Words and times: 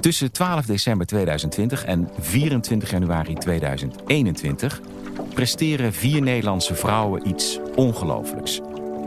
Tussen 0.00 0.32
12 0.32 0.66
december 0.66 1.06
2020 1.06 1.84
en 1.84 2.08
24 2.18 2.90
januari 2.90 3.34
2021 3.34 4.80
presteren 5.34 5.92
vier 5.92 6.22
Nederlandse 6.22 6.74
vrouwen 6.74 7.28
iets 7.28 7.58
ongelooflijks. 7.74 8.60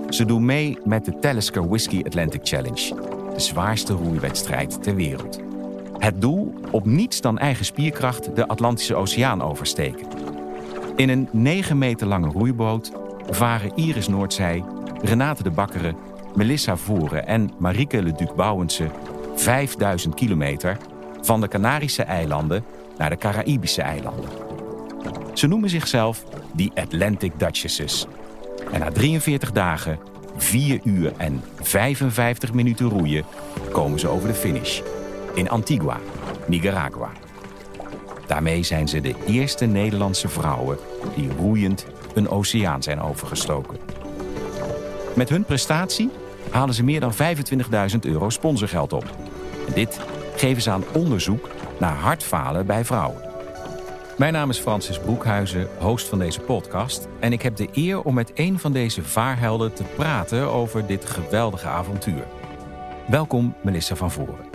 Ze 0.10 0.26
doen 0.26 0.46
mee 0.46 0.78
met 0.84 1.06
de 1.06 1.20
Talisker 1.20 1.68
Whisky 1.68 2.02
Atlantic 2.06 2.42
Challenge, 2.44 2.96
de 3.34 3.40
zwaarste 3.40 3.94
roeiwedstrijd 3.94 4.84
ter 4.84 4.96
wereld. 4.96 5.40
Het 5.98 6.22
doel 6.22 6.54
op 6.72 6.86
niets 6.86 7.22
dan 7.22 7.38
eigen 7.38 7.66
spierkracht 7.66 8.36
de 8.36 8.48
Atlantische 8.48 8.96
Oceaan 8.96 9.42
oversteken. 9.42 10.08
In 10.96 11.10
een 11.10 11.30
9 11.32 11.78
meter 11.78 12.08
lange 12.08 12.30
roeiboot 12.30 12.92
varen 13.30 13.76
Iris 13.76 14.08
Noordzij, 14.08 14.64
Renate 15.02 15.44
de 15.44 15.52
Bakkeren, 15.52 15.96
Melissa 16.36 16.78
Voeren 16.78 17.28
en 17.28 17.52
Marieke 17.60 18.04
Leduc 18.04 18.36
Bouwense 18.36 18.92
5000 19.36 20.16
kilometer 20.16 20.78
van 21.22 21.42
de 21.42 21.48
Canarische 21.48 22.04
eilanden 22.04 22.64
naar 22.98 23.10
de 23.10 23.18
Caraïbische 23.18 23.82
eilanden. 23.82 24.30
Ze 25.34 25.48
noemen 25.48 25.70
zichzelf 25.70 26.24
de 26.56 26.72
Atlantic 26.76 27.32
Duchesses. 27.38 28.08
En 28.72 28.80
na 28.80 28.92
43 28.92 29.52
dagen, 29.52 30.00
4 30.38 30.80
uur 30.84 31.14
en 31.18 31.44
55 31.62 32.54
minuten 32.54 32.90
roeien 32.90 33.26
komen 33.72 34.00
ze 34.00 34.08
over 34.08 34.28
de 34.28 34.34
finish 34.34 34.82
in 35.34 35.50
Antigua, 35.50 36.00
Nicaragua. 36.48 37.12
Daarmee 38.28 38.64
zijn 38.64 38.88
ze 38.88 39.02
de 39.02 39.16
eerste 39.28 39.66
Nederlandse 39.66 40.28
vrouwen 40.28 40.78
die 41.16 41.30
roeiend 41.38 41.86
een 42.14 42.30
oceaan 42.30 42.84
zijn 42.84 43.02
overgestoken. 43.02 43.78
Met 45.16 45.30
hun 45.30 45.44
prestatie 45.44 46.10
halen 46.50 46.76
ze 46.76 46.84
meer 46.84 47.00
dan 47.00 47.14
25.000 47.14 48.00
euro 48.02 48.30
sponsorgeld 48.30 48.94
op. 48.94 49.06
En 49.68 49.74
dit 49.74 50.00
geven 50.36 50.62
ze 50.62 50.70
aan 50.70 50.84
onderzoek 50.94 51.50
naar 51.80 51.96
hartfalen 51.96 52.66
bij 52.66 52.86
vrouwen. 52.86 53.22
Mijn 54.18 54.34
naam 54.34 54.50
is 54.50 54.60
Francis 54.60 55.00
Broekhuizen, 55.00 55.68
host 55.80 56.08
van 56.08 56.20
deze 56.20 56.40
podcast. 56.40 57.08
En 57.20 57.32
ik 57.32 57.42
heb 57.42 57.56
de 57.56 57.70
eer 57.72 58.02
om 58.02 58.14
met 58.14 58.32
een 58.34 58.60
van 58.60 58.72
deze 58.72 59.04
vaarhelden 59.04 59.74
te 59.74 59.84
praten 59.84 60.52
over 60.52 60.88
dit 60.88 61.06
geweldige 61.06 61.68
avontuur. 61.68 62.28
Welkom, 63.08 63.56
Melissa 63.62 63.96
van 63.96 64.12
Voren. 64.12 64.46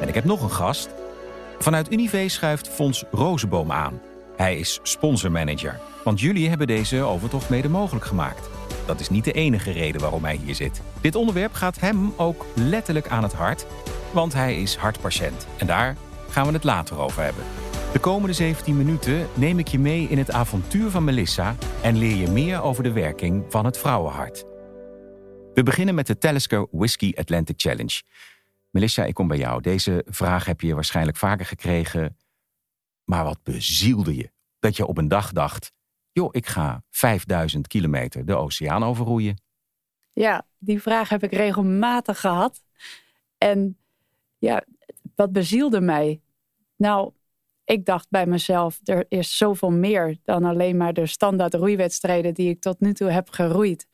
En 0.00 0.08
ik 0.08 0.14
heb 0.14 0.24
nog 0.24 0.42
een 0.42 0.50
gast. 0.50 0.88
Vanuit 1.58 1.92
Unive 1.92 2.28
schuift 2.28 2.68
Fons 2.68 3.04
Rozenboom 3.10 3.72
aan. 3.72 4.00
Hij 4.36 4.56
is 4.56 4.80
sponsormanager, 4.82 5.80
want 6.04 6.20
jullie 6.20 6.48
hebben 6.48 6.66
deze 6.66 7.02
overtocht 7.02 7.48
mede 7.48 7.68
mogelijk 7.68 8.04
gemaakt. 8.04 8.51
Dat 8.86 9.00
is 9.00 9.08
niet 9.08 9.24
de 9.24 9.32
enige 9.32 9.70
reden 9.70 10.00
waarom 10.00 10.24
hij 10.24 10.36
hier 10.44 10.54
zit. 10.54 10.82
Dit 11.00 11.14
onderwerp 11.14 11.52
gaat 11.52 11.80
hem 11.80 12.12
ook 12.16 12.46
letterlijk 12.54 13.08
aan 13.08 13.22
het 13.22 13.32
hart, 13.32 13.66
want 14.12 14.32
hij 14.32 14.62
is 14.62 14.76
hartpatiënt. 14.76 15.46
En 15.58 15.66
daar 15.66 15.96
gaan 16.28 16.46
we 16.46 16.52
het 16.52 16.64
later 16.64 16.98
over 16.98 17.22
hebben. 17.22 17.44
De 17.92 17.98
komende 17.98 18.34
17 18.34 18.76
minuten 18.76 19.28
neem 19.34 19.58
ik 19.58 19.68
je 19.68 19.78
mee 19.78 20.06
in 20.08 20.18
het 20.18 20.30
avontuur 20.30 20.90
van 20.90 21.04
Melissa 21.04 21.56
en 21.82 21.96
leer 21.96 22.16
je 22.16 22.30
meer 22.30 22.62
over 22.62 22.82
de 22.82 22.92
werking 22.92 23.44
van 23.48 23.64
het 23.64 23.78
vrouwenhart. 23.78 24.44
We 25.54 25.62
beginnen 25.62 25.94
met 25.94 26.06
de 26.06 26.18
Talisker 26.18 26.66
Whisky 26.70 27.12
Atlantic 27.14 27.60
Challenge. 27.60 28.02
Melissa, 28.70 29.04
ik 29.04 29.14
kom 29.14 29.28
bij 29.28 29.38
jou. 29.38 29.60
Deze 29.60 30.04
vraag 30.08 30.44
heb 30.44 30.60
je 30.60 30.74
waarschijnlijk 30.74 31.16
vaker 31.16 31.46
gekregen. 31.46 32.16
Maar 33.04 33.24
wat 33.24 33.42
bezielde 33.42 34.16
je? 34.16 34.30
Dat 34.58 34.76
je 34.76 34.86
op 34.86 34.98
een 34.98 35.08
dag 35.08 35.32
dacht: 35.32 35.72
joh, 36.12 36.28
ik 36.30 36.46
ga 36.46 36.84
5000 36.90 37.66
kilometer 37.66 38.24
de 38.24 38.36
oceaan 38.36 38.84
overroeien. 38.84 39.40
Ja, 40.12 40.46
die 40.58 40.82
vraag 40.82 41.08
heb 41.08 41.22
ik 41.22 41.32
regelmatig 41.32 42.20
gehad. 42.20 42.62
En 43.38 43.78
ja, 44.38 44.64
wat 45.14 45.32
bezielde 45.32 45.80
mij? 45.80 46.20
Nou, 46.76 47.12
ik 47.64 47.84
dacht 47.84 48.10
bij 48.10 48.26
mezelf, 48.26 48.80
er 48.84 49.04
is 49.08 49.36
zoveel 49.36 49.70
meer 49.70 50.18
dan 50.24 50.44
alleen 50.44 50.76
maar 50.76 50.92
de 50.92 51.06
standaard 51.06 51.54
roeiwedstrijden 51.54 52.34
die 52.34 52.48
ik 52.48 52.60
tot 52.60 52.80
nu 52.80 52.92
toe 52.92 53.10
heb 53.10 53.30
geroeid. 53.30 53.86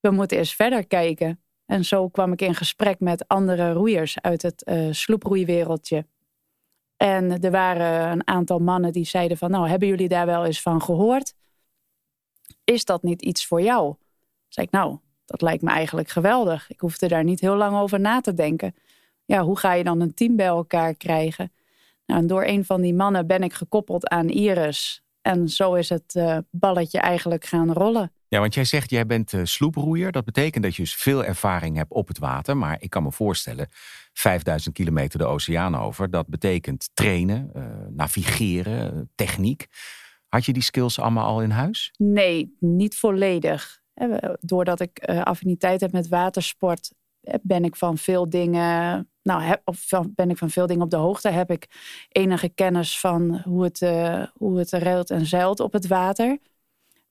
We 0.00 0.10
moeten 0.10 0.38
eens 0.38 0.54
verder 0.54 0.86
kijken. 0.86 1.42
En 1.66 1.84
zo 1.84 2.08
kwam 2.08 2.32
ik 2.32 2.40
in 2.40 2.54
gesprek 2.54 3.00
met 3.00 3.28
andere 3.28 3.72
roeiers 3.72 4.20
uit 4.20 4.42
het 4.42 4.62
uh, 4.68 4.92
sloeproeiwereldje. 4.92 6.06
En 7.02 7.40
er 7.40 7.50
waren 7.50 8.10
een 8.10 8.26
aantal 8.26 8.58
mannen 8.58 8.92
die 8.92 9.04
zeiden 9.04 9.36
van, 9.36 9.50
nou, 9.50 9.68
hebben 9.68 9.88
jullie 9.88 10.08
daar 10.08 10.26
wel 10.26 10.44
eens 10.44 10.62
van 10.62 10.82
gehoord? 10.82 11.34
Is 12.64 12.84
dat 12.84 13.02
niet 13.02 13.22
iets 13.22 13.46
voor 13.46 13.62
jou? 13.62 13.94
Zei 14.48 14.66
ik, 14.66 14.72
nou, 14.72 14.98
dat 15.24 15.42
lijkt 15.42 15.62
me 15.62 15.70
eigenlijk 15.70 16.08
geweldig. 16.08 16.70
Ik 16.70 16.80
hoefde 16.80 17.08
daar 17.08 17.24
niet 17.24 17.40
heel 17.40 17.56
lang 17.56 17.76
over 17.76 18.00
na 18.00 18.20
te 18.20 18.34
denken. 18.34 18.74
Ja, 19.24 19.42
hoe 19.42 19.58
ga 19.58 19.72
je 19.72 19.84
dan 19.84 20.00
een 20.00 20.14
team 20.14 20.36
bij 20.36 20.46
elkaar 20.46 20.94
krijgen? 20.94 21.52
Nou, 22.06 22.20
en 22.20 22.26
door 22.26 22.44
een 22.44 22.64
van 22.64 22.80
die 22.80 22.94
mannen 22.94 23.26
ben 23.26 23.42
ik 23.42 23.52
gekoppeld 23.52 24.08
aan 24.08 24.28
Iris. 24.28 25.02
En 25.22 25.48
zo 25.48 25.74
is 25.74 25.88
het 25.88 26.14
uh, 26.14 26.38
balletje 26.50 26.98
eigenlijk 26.98 27.44
gaan 27.44 27.72
rollen. 27.72 28.12
Ja, 28.32 28.40
want 28.40 28.54
jij 28.54 28.64
zegt 28.64 28.90
jij 28.90 29.06
bent 29.06 29.32
uh, 29.32 29.40
sloeproeier. 29.44 30.12
Dat 30.12 30.24
betekent 30.24 30.64
dat 30.64 30.76
je 30.76 30.82
dus 30.82 30.94
veel 30.94 31.24
ervaring 31.24 31.76
hebt 31.76 31.92
op 31.92 32.08
het 32.08 32.18
water. 32.18 32.56
Maar 32.56 32.76
ik 32.80 32.90
kan 32.90 33.02
me 33.02 33.12
voorstellen, 33.12 33.68
5000 34.12 34.74
kilometer 34.74 35.18
de 35.18 35.24
oceaan 35.24 35.76
over. 35.76 36.10
Dat 36.10 36.26
betekent 36.26 36.90
trainen, 36.94 37.50
uh, 37.56 37.64
navigeren, 37.90 39.10
techniek. 39.14 39.66
Had 40.28 40.44
je 40.44 40.52
die 40.52 40.62
skills 40.62 40.98
allemaal 40.98 41.26
al 41.26 41.42
in 41.42 41.50
huis? 41.50 41.94
Nee, 41.96 42.56
niet 42.60 42.96
volledig. 42.96 43.80
Doordat 44.40 44.80
ik 44.80 45.04
affiniteit 45.04 45.80
heb 45.80 45.92
met 45.92 46.08
watersport, 46.08 46.92
ben 47.42 47.64
ik 47.64 47.76
van 47.76 47.98
veel 47.98 48.28
dingen 48.28 49.08
nou, 49.22 49.56
of 49.64 49.88
ben 50.14 50.30
ik 50.30 50.38
van 50.38 50.50
veel 50.50 50.66
dingen 50.66 50.82
op 50.82 50.90
de 50.90 50.96
hoogte. 50.96 51.28
Heb 51.28 51.50
ik 51.50 51.66
enige 52.08 52.48
kennis 52.48 53.00
van 53.00 53.40
hoe 53.44 53.64
het, 53.64 53.80
uh, 53.80 54.26
hoe 54.34 54.58
het 54.58 54.70
ruilt 54.70 55.10
en 55.10 55.26
zeilt 55.26 55.60
op 55.60 55.72
het 55.72 55.86
water. 55.86 56.38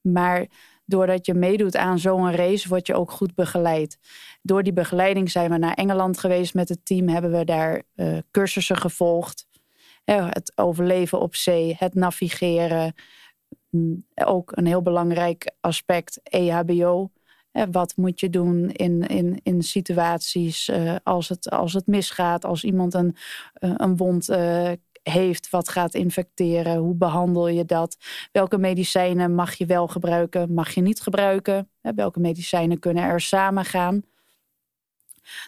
Maar 0.01 0.47
doordat 0.91 1.25
je 1.25 1.33
meedoet 1.33 1.75
aan 1.75 1.99
zo'n 1.99 2.31
race, 2.31 2.69
word 2.69 2.87
je 2.87 2.93
ook 2.93 3.11
goed 3.11 3.35
begeleid. 3.35 3.97
Door 4.41 4.63
die 4.63 4.73
begeleiding 4.73 5.31
zijn 5.31 5.51
we 5.51 5.57
naar 5.57 5.73
Engeland 5.73 6.17
geweest 6.17 6.53
met 6.53 6.69
het 6.69 6.85
team. 6.85 7.07
Hebben 7.07 7.31
we 7.31 7.45
daar 7.45 7.81
uh, 7.95 8.17
cursussen 8.31 8.77
gevolgd. 8.77 9.47
het 10.05 10.51
overleven 10.55 11.19
op 11.19 11.35
zee, 11.35 11.75
het 11.79 11.93
navigeren. 11.93 12.93
Mm, 13.69 14.05
ook 14.15 14.51
een 14.55 14.65
heel 14.65 14.81
belangrijk 14.81 15.51
aspect, 15.59 16.19
EHBO 16.23 17.11
wat 17.71 17.93
moet 17.95 18.19
je 18.19 18.29
doen 18.29 18.69
in, 18.69 19.07
in, 19.07 19.39
in 19.43 19.61
situaties 19.61 20.69
uh, 20.69 20.95
als, 21.03 21.29
het, 21.29 21.49
als 21.49 21.73
het 21.73 21.87
misgaat, 21.87 22.45
als 22.45 22.63
iemand 22.63 22.93
een, 22.93 23.15
uh, 23.59 23.73
een 23.77 23.97
wond 23.97 24.29
heeft 25.03 25.49
wat 25.49 25.69
gaat 25.69 25.93
infecteren? 25.93 26.77
Hoe 26.77 26.95
behandel 26.95 27.47
je 27.47 27.65
dat? 27.65 27.97
Welke 28.31 28.57
medicijnen 28.57 29.35
mag 29.35 29.53
je 29.53 29.65
wel 29.65 29.87
gebruiken, 29.87 30.53
mag 30.53 30.73
je 30.73 30.81
niet 30.81 31.01
gebruiken? 31.01 31.69
Welke 31.81 32.19
medicijnen 32.19 32.79
kunnen 32.79 33.03
er 33.03 33.21
samen 33.21 33.65
gaan? 33.65 34.03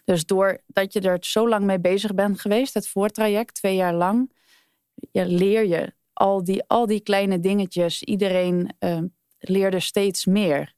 Dus 0.06 0.26
doordat 0.26 0.94
je 0.94 1.02
er 1.02 1.18
zo 1.20 1.50
lang 1.50 1.66
mee 1.66 1.80
bezig 1.80 2.14
bent 2.14 2.42
geweest, 2.42 2.74
het 2.74 2.88
voortraject, 2.88 3.56
twee 3.56 3.76
jaar 3.76 3.94
lang, 3.94 4.32
leer 5.12 5.66
je 5.66 5.94
al 6.14 6.44
die, 6.44 6.64
al 6.68 6.86
die 6.86 7.02
kleine 7.02 7.40
dingetjes. 7.40 8.04
Iedereen 8.04 8.76
leerde 9.40 9.80
steeds 9.80 10.26
meer. 10.26 10.74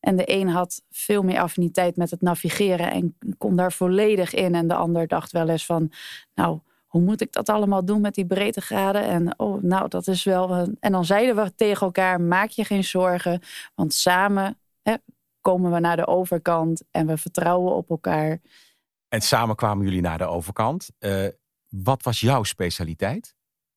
En 0.00 0.16
de 0.16 0.32
een 0.32 0.48
had 0.48 0.82
veel 0.90 1.22
meer 1.22 1.40
affiniteit 1.40 1.96
met 1.96 2.10
het 2.10 2.20
navigeren 2.20 2.90
en 2.90 3.16
kon 3.38 3.56
daar 3.56 3.72
volledig 3.72 4.34
in. 4.34 4.54
En 4.54 4.68
de 4.68 4.74
ander 4.74 5.06
dacht 5.06 5.32
wel 5.32 5.48
eens 5.48 5.66
van, 5.66 5.92
nou, 6.34 6.58
hoe 6.94 7.02
moet 7.02 7.20
ik 7.20 7.32
dat 7.32 7.48
allemaal 7.48 7.84
doen 7.84 8.00
met 8.00 8.14
die 8.14 8.26
breedtegraden? 8.26 9.02
En 9.02 9.38
oh, 9.38 9.62
nou, 9.62 9.88
dat 9.88 10.06
is 10.06 10.24
wel. 10.24 10.68
En 10.80 10.92
dan 10.92 11.04
zeiden 11.04 11.36
we 11.36 11.54
tegen 11.54 11.86
elkaar: 11.86 12.20
maak 12.20 12.48
je 12.48 12.64
geen 12.64 12.84
zorgen, 12.84 13.42
want 13.74 13.94
samen 13.94 14.58
hè, 14.82 14.94
komen 15.40 15.72
we 15.72 15.78
naar 15.80 15.96
de 15.96 16.06
overkant 16.06 16.82
en 16.90 17.06
we 17.06 17.16
vertrouwen 17.16 17.74
op 17.74 17.90
elkaar. 17.90 18.40
En 19.08 19.20
samen 19.20 19.56
kwamen 19.56 19.84
jullie 19.84 20.00
naar 20.00 20.18
de 20.18 20.26
overkant. 20.26 20.90
Uh, 20.98 21.26
wat 21.68 22.02
was 22.02 22.20
jouw 22.20 22.42
specialiteit? 22.42 23.34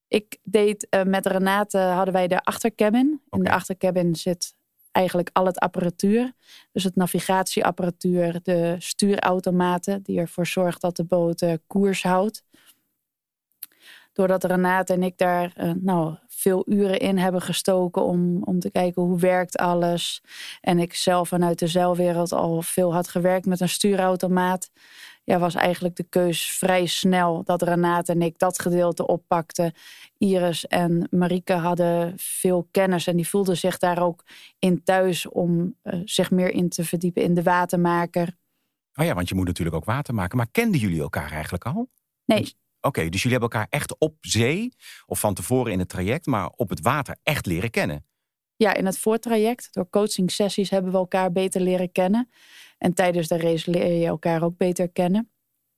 Ik 0.08 0.38
deed 0.44 0.88
uh, 0.90 1.04
met 1.04 1.26
Renate 1.26 1.78
hadden 1.78 2.14
wij 2.14 2.28
de 2.28 2.44
achtercabin. 2.44 3.22
In 3.30 3.44
de 3.44 3.52
achtercabin 3.52 4.16
zit 4.16 4.56
eigenlijk 4.92 5.30
al 5.34 5.46
het 5.46 5.60
apparatuur. 5.60 6.34
Dus 6.72 6.84
het 6.84 6.96
navigatieapparatuur, 6.96 8.40
de 8.44 8.76
stuurautomaten 8.78 10.04
die 10.04 10.20
ervoor 10.20 10.48
zorgt 10.48 10.82
dat 10.82 10.96
de 10.96 11.04
boot 11.04 11.42
uh, 11.42 11.54
koers 11.68 12.04
houdt. 12.04 12.46
Doordat 14.18 14.44
Renate 14.44 14.94
en 14.94 15.04
ik 15.04 15.18
daar 15.18 15.54
uh, 15.58 15.72
nou, 15.80 16.16
veel 16.28 16.64
uren 16.66 17.00
in 17.00 17.18
hebben 17.18 17.42
gestoken 17.42 18.04
om, 18.04 18.44
om 18.44 18.60
te 18.60 18.72
kijken 18.72 19.02
hoe 19.02 19.20
werkt 19.20 19.58
alles. 19.58 20.22
En 20.62 20.80
ik 20.80 20.94
zelf 20.94 21.28
vanuit 21.28 21.60
de 21.60 21.68
zeilwereld 21.68 22.32
al 22.32 22.62
veel 22.62 22.94
had 22.94 23.08
gewerkt 23.08 23.46
met 23.46 23.60
een 23.60 23.70
stuurautomaat 23.70 24.70
ja, 25.24 25.40
was 25.40 25.56
eigenlijk 25.56 25.96
de 25.96 26.04
keus 26.04 26.52
vrij 26.52 26.86
snel 26.86 27.44
dat 27.44 27.62
Renate 27.62 28.12
en 28.12 28.22
ik 28.22 28.40
dat 28.40 28.60
gedeelte 28.60 29.08
oppakten. 29.08 29.74
Iris 30.18 30.68
en 30.68 31.08
Marike 31.12 31.54
hadden 31.54 32.14
veel 32.16 32.68
kennis 32.72 33.08
en 33.08 33.16
die 33.16 33.28
voelden 33.28 33.58
zich 33.58 33.78
daar 33.78 34.02
ook 34.02 34.24
in 34.60 34.84
thuis 34.84 35.30
om 35.30 35.76
uh, 35.84 36.02
zich 36.06 36.32
meer 36.32 36.52
in 36.52 36.70
te 36.70 36.84
verdiepen 36.84 37.24
in 37.24 37.34
de 37.34 37.44
watermaker. 37.44 38.38
Oh 38.96 39.06
ja, 39.06 39.14
want 39.14 39.30
je 39.30 39.36
moet 39.36 39.46
natuurlijk 39.46 39.76
ook 39.76 39.86
water 39.86 40.14
maken. 40.14 40.38
Maar 40.38 40.48
kenden 40.52 40.80
jullie 40.80 41.02
elkaar 41.02 41.32
eigenlijk 41.32 41.66
al? 41.66 41.90
Nee. 42.26 42.54
Oké, 42.88 43.10
dus 43.10 43.22
jullie 43.24 43.38
hebben 43.38 43.50
elkaar 43.50 43.68
echt 43.70 43.98
op 43.98 44.16
zee 44.22 44.74
of 45.06 45.20
van 45.20 45.34
tevoren 45.34 45.72
in 45.72 45.80
het 45.80 45.90
traject, 45.90 46.26
maar 46.26 46.50
op 46.50 46.70
het 46.70 46.82
water 46.82 47.18
echt 47.24 47.46
leren 47.46 47.70
kennen. 47.70 48.06
Ja, 48.56 48.74
in 48.74 48.86
het 48.86 48.98
voortraject, 48.98 49.74
door 49.74 49.90
coaching 49.90 50.32
sessies 50.32 50.70
hebben 50.70 50.92
we 50.92 50.98
elkaar 50.98 51.32
beter 51.32 51.62
leren 51.62 51.92
kennen. 51.92 52.30
En 52.78 52.94
tijdens 52.94 53.28
de 53.28 53.38
race 53.38 53.72
leer 53.72 53.94
je 53.94 54.06
elkaar 54.06 54.44
ook 54.44 54.58
beter 54.58 54.90
kennen. 54.90 55.32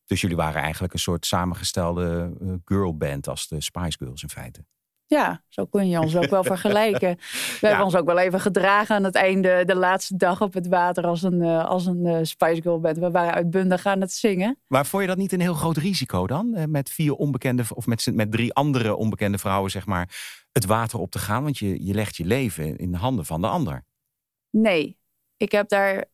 Dus 0.05 0.21
jullie 0.21 0.35
waren 0.35 0.61
eigenlijk 0.61 0.93
een 0.93 0.99
soort 0.99 1.25
samengestelde 1.25 2.37
uh, 2.41 2.53
girlband 2.65 3.27
als 3.27 3.47
de 3.47 3.61
Spice 3.61 3.97
Girls 3.97 4.23
in 4.23 4.29
feite. 4.29 4.65
Ja, 5.09 5.43
zo 5.47 5.65
kun 5.65 5.89
je 5.89 5.99
ons 5.99 6.15
ook 6.15 6.29
wel 6.29 6.43
vergelijken. 6.53 7.17
We 7.59 7.67
hebben 7.67 7.85
ons 7.85 7.95
ook 7.95 8.05
wel 8.05 8.17
even 8.17 8.39
gedragen 8.39 8.95
aan 8.95 9.03
het 9.03 9.15
einde, 9.15 9.63
de 9.65 9.75
laatste 9.75 10.17
dag 10.17 10.41
op 10.41 10.53
het 10.53 10.67
water, 10.67 11.05
als 11.05 11.23
een, 11.23 11.41
uh, 11.41 11.65
als 11.65 11.85
een 11.85 12.05
uh, 12.05 12.17
Spice 12.21 12.61
Girl 12.61 12.79
band. 12.79 12.97
We 12.97 13.11
waren 13.11 13.33
uitbundig 13.33 13.85
aan 13.85 14.01
het 14.01 14.11
zingen. 14.11 14.59
Maar 14.67 14.85
vond 14.85 15.01
je 15.01 15.07
dat 15.07 15.17
niet 15.17 15.31
een 15.31 15.41
heel 15.41 15.53
groot 15.53 15.77
risico 15.77 16.27
dan? 16.27 16.71
met 16.71 16.89
vier 16.89 17.13
onbekende, 17.13 17.63
of 17.73 17.87
met, 17.87 18.09
met 18.13 18.31
drie 18.31 18.53
andere 18.53 18.95
onbekende 18.95 19.37
vrouwen, 19.37 19.71
zeg 19.71 19.85
maar, 19.85 20.09
het 20.51 20.65
water 20.65 20.99
op 20.99 21.11
te 21.11 21.19
gaan? 21.19 21.43
Want 21.43 21.57
je, 21.57 21.85
je 21.85 21.93
legt 21.93 22.15
je 22.15 22.25
leven 22.25 22.77
in 22.77 22.91
de 22.91 22.97
handen 22.97 23.25
van 23.25 23.41
de 23.41 23.47
ander. 23.47 23.83
Nee, 24.49 24.97
ik 25.37 25.51
heb 25.51 25.69
daar 25.69 26.05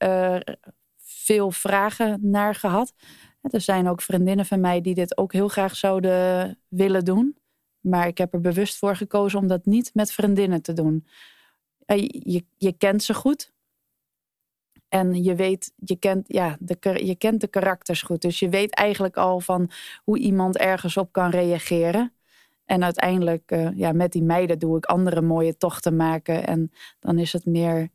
veel 0.98 1.52
vragen 1.52 2.20
naar 2.22 2.56
gehad. 2.56 2.94
Er 3.42 3.62
zijn 3.62 3.88
ook 3.88 4.02
vriendinnen 4.02 4.46
van 4.46 4.60
mij 4.60 4.82
die 4.82 4.94
dit 4.94 5.18
ook 5.18 5.34
heel 5.34 5.48
graag 5.48 5.76
zouden 5.76 6.60
willen 6.68 7.06
doen. 7.06 7.36
Maar 7.86 8.08
ik 8.08 8.18
heb 8.18 8.34
er 8.34 8.42
bewust 8.42 8.78
voor 8.78 8.96
gekozen 8.96 9.40
om 9.40 9.48
dat 9.48 9.66
niet 9.66 9.92
met 9.94 10.12
vriendinnen 10.12 10.62
te 10.62 10.74
doen. 10.74 11.08
Je, 11.86 12.46
je 12.58 12.74
kent 12.78 13.04
ze 13.04 13.14
goed. 13.14 13.54
En 14.90 15.24
je 15.24 15.36
weet, 15.36 15.74
je 15.76 15.96
kent, 15.96 16.28
ja, 16.28 16.58
de, 16.60 17.06
je 17.06 17.16
kent 17.16 17.42
de 17.42 17.48
karakters 17.48 18.02
goed. 18.02 18.22
Dus 18.22 18.40
je 18.40 18.50
weet 18.50 18.74
eigenlijk 18.74 19.18
al 19.18 19.40
van 19.40 19.72
hoe 20.04 20.20
iemand 20.20 20.58
ergens 20.58 20.98
op 20.98 21.12
kan 21.12 21.30
reageren. 21.30 22.14
En 22.66 22.84
uiteindelijk, 22.84 23.52
uh, 23.52 23.78
ja, 23.78 23.92
met 23.92 24.12
die 24.12 24.24
meiden 24.24 24.60
doe 24.60 24.78
ik 24.78 24.86
andere 24.86 25.22
mooie 25.22 25.58
tochten 25.58 25.96
maken. 25.96 26.48
En 26.48 26.72
dan 27.00 27.20
is 27.20 27.34
het 27.34 27.46
meer 27.46 27.90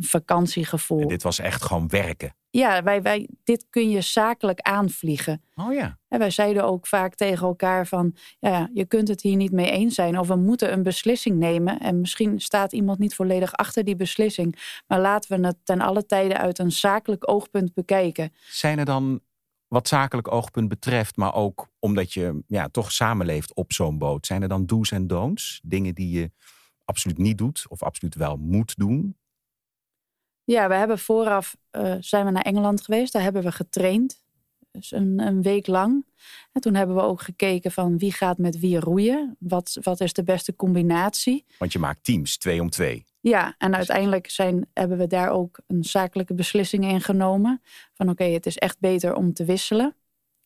vakantiegevoel. 0.00 1.00
En 1.00 1.08
dit 1.08 1.22
was 1.22 1.38
echt 1.38 1.62
gewoon 1.62 1.88
werken. 1.88 2.34
Ja, 2.50 2.82
wij, 2.82 3.02
wij, 3.02 3.28
dit 3.44 3.66
kun 3.70 3.90
je 3.90 4.00
zakelijk 4.00 4.60
aanvliegen. 4.60 5.42
Oh 5.54 5.72
ja. 5.72 5.98
En 6.08 6.18
wij 6.18 6.30
zeiden 6.30 6.64
ook 6.64 6.86
vaak 6.86 7.14
tegen 7.14 7.46
elkaar 7.46 7.86
van, 7.86 8.16
ja, 8.38 8.70
je 8.72 8.84
kunt 8.84 9.08
het 9.08 9.20
hier 9.20 9.36
niet 9.36 9.52
mee 9.52 9.70
eens 9.70 9.94
zijn. 9.94 10.18
Of 10.18 10.28
we 10.28 10.36
moeten 10.36 10.72
een 10.72 10.82
beslissing 10.82 11.36
nemen. 11.36 11.80
En 11.80 12.00
misschien 12.00 12.40
staat 12.40 12.72
iemand 12.72 12.98
niet 12.98 13.14
volledig 13.14 13.52
achter 13.52 13.84
die 13.84 13.96
beslissing. 13.96 14.82
Maar 14.86 15.00
laten 15.00 15.40
we 15.40 15.46
het 15.46 15.56
ten 15.64 15.80
alle 15.80 16.06
tijde 16.06 16.38
uit 16.38 16.58
een 16.58 16.72
zakelijk 16.72 17.30
oogpunt 17.30 17.74
bekijken. 17.74 18.32
Zijn 18.48 18.78
er 18.78 18.84
dan 18.84 19.20
wat 19.68 19.88
zakelijk 19.88 20.32
oogpunt 20.32 20.68
betreft, 20.68 21.16
maar 21.16 21.34
ook 21.34 21.68
omdat 21.78 22.12
je 22.12 22.42
ja, 22.46 22.68
toch 22.68 22.92
samenleeft 22.92 23.54
op 23.54 23.72
zo'n 23.72 23.98
boot. 23.98 24.26
Zijn 24.26 24.42
er 24.42 24.48
dan 24.48 24.66
do's 24.66 24.90
en 24.90 25.06
don'ts? 25.06 25.60
Dingen 25.62 25.94
die 25.94 26.18
je 26.18 26.30
absoluut 26.84 27.18
niet 27.18 27.38
doet 27.38 27.66
of 27.68 27.82
absoluut 27.82 28.14
wel 28.14 28.36
moet 28.36 28.76
doen? 28.76 29.16
Ja, 30.50 30.68
we 30.68 30.74
hebben 30.74 30.98
vooraf 30.98 31.56
uh, 31.72 31.94
zijn 32.00 32.24
we 32.24 32.30
naar 32.30 32.42
Engeland 32.42 32.84
geweest. 32.84 33.12
Daar 33.12 33.22
hebben 33.22 33.42
we 33.42 33.52
getraind. 33.52 34.22
Dus 34.72 34.92
een, 34.92 35.18
een, 35.18 35.42
week 35.42 35.66
lang. 35.66 36.06
En 36.52 36.60
toen 36.60 36.74
hebben 36.74 36.96
we 36.96 37.02
ook 37.02 37.20
gekeken 37.20 37.70
van 37.70 37.98
wie 37.98 38.12
gaat 38.12 38.38
met 38.38 38.58
wie 38.58 38.80
roeien. 38.80 39.36
Wat, 39.38 39.78
wat 39.82 40.00
is 40.00 40.12
de 40.12 40.22
beste 40.22 40.56
combinatie? 40.56 41.44
Want 41.58 41.72
je 41.72 41.78
maakt 41.78 42.04
teams, 42.04 42.36
twee 42.36 42.60
om 42.60 42.70
twee. 42.70 43.04
Ja, 43.20 43.54
en 43.58 43.74
uiteindelijk 43.74 44.30
zijn, 44.30 44.66
hebben 44.74 44.98
we 44.98 45.06
daar 45.06 45.30
ook 45.30 45.60
een 45.66 45.84
zakelijke 45.84 46.34
beslissing 46.34 46.84
in 46.84 47.00
genomen. 47.00 47.62
Van 47.94 48.08
oké, 48.08 48.24
het 48.24 48.46
is 48.46 48.58
echt 48.58 48.78
beter 48.78 49.14
om 49.14 49.32
te 49.32 49.44
wisselen. 49.44 49.96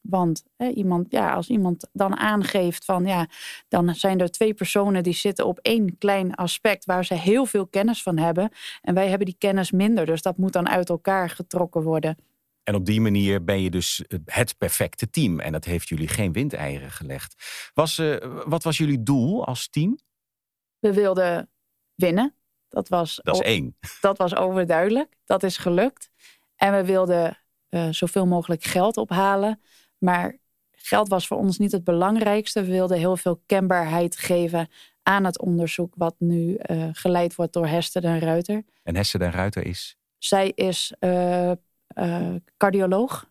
Want 0.09 0.45
hè, 0.56 0.69
iemand, 0.69 1.11
ja, 1.11 1.33
als 1.33 1.49
iemand 1.49 1.89
dan 1.93 2.17
aangeeft 2.17 2.85
van 2.85 3.06
ja, 3.06 3.29
dan 3.69 3.95
zijn 3.95 4.21
er 4.21 4.31
twee 4.31 4.55
personen 4.55 5.03
die 5.03 5.15
zitten 5.15 5.47
op 5.47 5.59
één 5.59 5.99
klein 5.99 6.35
aspect 6.35 6.85
waar 6.85 7.05
ze 7.05 7.15
heel 7.15 7.47
veel 7.47 7.67
kennis 7.67 8.03
van 8.03 8.19
hebben. 8.19 8.51
En 8.83 8.95
wij 8.95 9.09
hebben 9.09 9.27
die 9.27 9.37
kennis 9.39 9.71
minder. 9.71 10.06
Dus 10.06 10.23
dat 10.23 10.37
moet 10.37 10.53
dan 10.53 10.69
uit 10.69 10.89
elkaar 10.89 11.31
getrokken 11.31 11.83
worden. 11.83 12.17
En 12.62 12.75
op 12.75 12.85
die 12.85 13.01
manier 13.01 13.45
ben 13.45 13.61
je 13.61 13.71
dus 13.71 14.05
het 14.25 14.59
perfecte 14.59 15.11
team. 15.11 15.41
En 15.41 15.53
dat 15.53 15.65
heeft 15.65 15.89
jullie 15.89 16.09
geen 16.09 16.33
windeieren 16.33 16.91
gelegd. 16.91 17.35
Was, 17.75 17.99
uh, 17.99 18.17
wat 18.47 18.62
was 18.62 18.77
jullie 18.77 19.03
doel 19.03 19.47
als 19.47 19.69
team? 19.69 19.99
We 20.79 20.93
wilden 20.93 21.51
winnen. 21.95 22.35
Dat 22.69 22.89
was, 22.89 23.21
dat 23.23 23.35
is 23.35 23.41
één. 23.41 23.77
Dat 24.01 24.19
was 24.19 24.37
overduidelijk. 24.37 25.17
Dat 25.25 25.43
is 25.43 25.56
gelukt. 25.56 26.11
En 26.56 26.73
we 26.73 26.85
wilden 26.85 27.39
uh, 27.71 27.89
zoveel 27.91 28.27
mogelijk 28.27 28.65
geld 28.65 28.97
ophalen. 28.97 29.61
Maar 30.05 30.39
geld 30.71 31.09
was 31.09 31.27
voor 31.27 31.37
ons 31.37 31.59
niet 31.59 31.73
het 31.73 31.85
belangrijkste. 31.85 32.65
We 32.65 32.71
wilden 32.71 32.99
heel 32.99 33.17
veel 33.17 33.43
kenbaarheid 33.47 34.17
geven 34.17 34.69
aan 35.03 35.25
het 35.25 35.41
onderzoek 35.41 35.95
wat 35.97 36.15
nu 36.19 36.59
uh, 36.71 36.89
geleid 36.93 37.35
wordt 37.35 37.53
door 37.53 37.67
Hester 37.67 38.01
den 38.01 38.19
Ruiter. 38.19 38.65
En 38.83 38.97
Hester 38.97 39.19
den 39.19 39.31
Ruiter 39.31 39.67
is? 39.67 39.97
Zij 40.19 40.53
is 40.55 40.95
uh, 41.01 41.51
uh, 41.99 42.35
cardioloog 42.56 43.31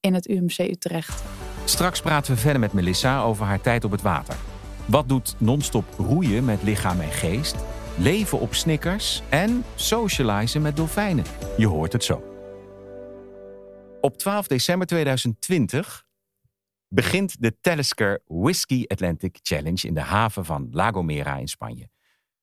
in 0.00 0.14
het 0.14 0.28
UMC 0.28 0.58
Utrecht. 0.58 1.22
Straks 1.64 2.00
praten 2.00 2.34
we 2.34 2.40
verder 2.40 2.60
met 2.60 2.72
Melissa 2.72 3.22
over 3.22 3.44
haar 3.46 3.60
tijd 3.60 3.84
op 3.84 3.90
het 3.90 4.02
water. 4.02 4.36
Wat 4.86 5.08
doet 5.08 5.34
non-stop 5.38 5.84
roeien 5.96 6.44
met 6.44 6.62
lichaam 6.62 7.00
en 7.00 7.12
geest? 7.12 7.56
Leven 7.98 8.40
op 8.40 8.54
snickers 8.54 9.22
en 9.30 9.64
socializen 9.74 10.62
met 10.62 10.76
dolfijnen. 10.76 11.24
Je 11.56 11.66
hoort 11.66 11.92
het 11.92 12.04
zo. 12.04 12.34
Op 14.04 14.18
12 14.18 14.46
december 14.46 14.86
2020 14.86 16.03
begint 16.94 17.40
de 17.40 17.60
Talisker 17.60 18.22
Whisky 18.26 18.84
Atlantic 18.86 19.38
Challenge 19.42 19.86
in 19.86 19.94
de 19.94 20.00
haven 20.00 20.44
van 20.44 20.68
La 20.70 20.90
Gomera 20.90 21.36
in 21.36 21.48
Spanje. 21.48 21.90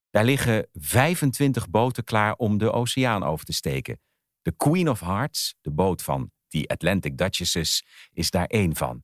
Daar 0.09 0.25
liggen 0.25 0.67
25 0.73 1.69
boten 1.69 2.03
klaar 2.03 2.35
om 2.35 2.57
de 2.57 2.71
oceaan 2.71 3.23
over 3.23 3.45
te 3.45 3.53
steken. 3.53 3.99
De 4.41 4.51
Queen 4.51 4.89
of 4.89 4.99
Hearts, 4.99 5.55
de 5.61 5.71
boot 5.71 6.01
van 6.01 6.31
die 6.47 6.69
Atlantic 6.69 7.17
Duchesses, 7.17 7.85
is 8.13 8.29
daar 8.29 8.45
één 8.45 8.75
van. 8.75 9.03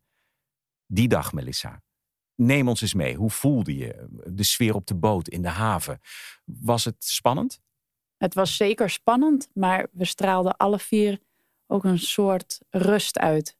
Die 0.85 1.07
dag, 1.07 1.33
Melissa. 1.33 1.81
Neem 2.35 2.67
ons 2.67 2.81
eens 2.81 2.93
mee. 2.93 3.15
Hoe 3.15 3.29
voelde 3.29 3.75
je 3.75 4.07
de 4.25 4.43
sfeer 4.43 4.75
op 4.75 4.85
de 4.85 4.95
boot 4.95 5.27
in 5.27 5.41
de 5.41 5.47
haven? 5.47 5.99
Was 6.45 6.85
het 6.85 7.03
spannend? 7.03 7.61
Het 8.17 8.33
was 8.33 8.55
zeker 8.55 8.89
spannend, 8.89 9.49
maar 9.53 9.87
we 9.91 10.05
straalden 10.05 10.57
alle 10.57 10.79
vier 10.79 11.19
ook 11.67 11.83
een 11.83 11.99
soort 11.99 12.61
rust 12.69 13.17
uit. 13.17 13.57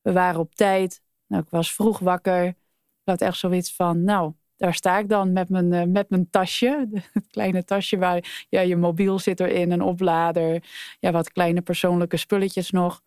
We 0.00 0.12
waren 0.12 0.40
op 0.40 0.54
tijd. 0.54 1.02
Nou, 1.30 1.42
ik 1.42 1.50
was 1.50 1.74
vroeg 1.74 1.98
wakker. 1.98 2.46
Ik 2.46 2.56
had 3.04 3.20
echt 3.20 3.38
zoiets 3.38 3.74
van, 3.74 4.04
nou, 4.04 4.32
daar 4.56 4.74
sta 4.74 4.98
ik 4.98 5.08
dan 5.08 5.32
met 5.32 5.48
mijn, 5.48 5.72
uh, 5.72 5.82
met 5.82 6.10
mijn 6.10 6.30
tasje. 6.30 6.88
Het 7.12 7.26
kleine 7.30 7.64
tasje 7.64 7.98
waar 7.98 8.46
ja, 8.48 8.60
je 8.60 8.76
mobiel 8.76 9.18
zit 9.18 9.40
erin, 9.40 9.70
een 9.70 9.82
oplader. 9.82 10.64
Ja, 10.98 11.10
wat 11.10 11.32
kleine 11.32 11.62
persoonlijke 11.62 12.16
spulletjes 12.16 12.70
nog. 12.70 13.02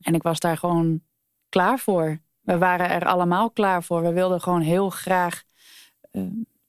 En 0.00 0.14
ik 0.14 0.22
was 0.22 0.40
daar 0.40 0.56
gewoon 0.56 1.02
klaar 1.48 1.78
voor. 1.78 2.20
We 2.40 2.58
waren 2.58 2.90
er 2.90 3.06
allemaal 3.06 3.50
klaar 3.50 3.82
voor. 3.82 4.02
We 4.02 4.12
wilden 4.12 4.40
gewoon 4.40 4.60
heel 4.60 4.90
graag 4.90 5.42
uh, 6.12 6.22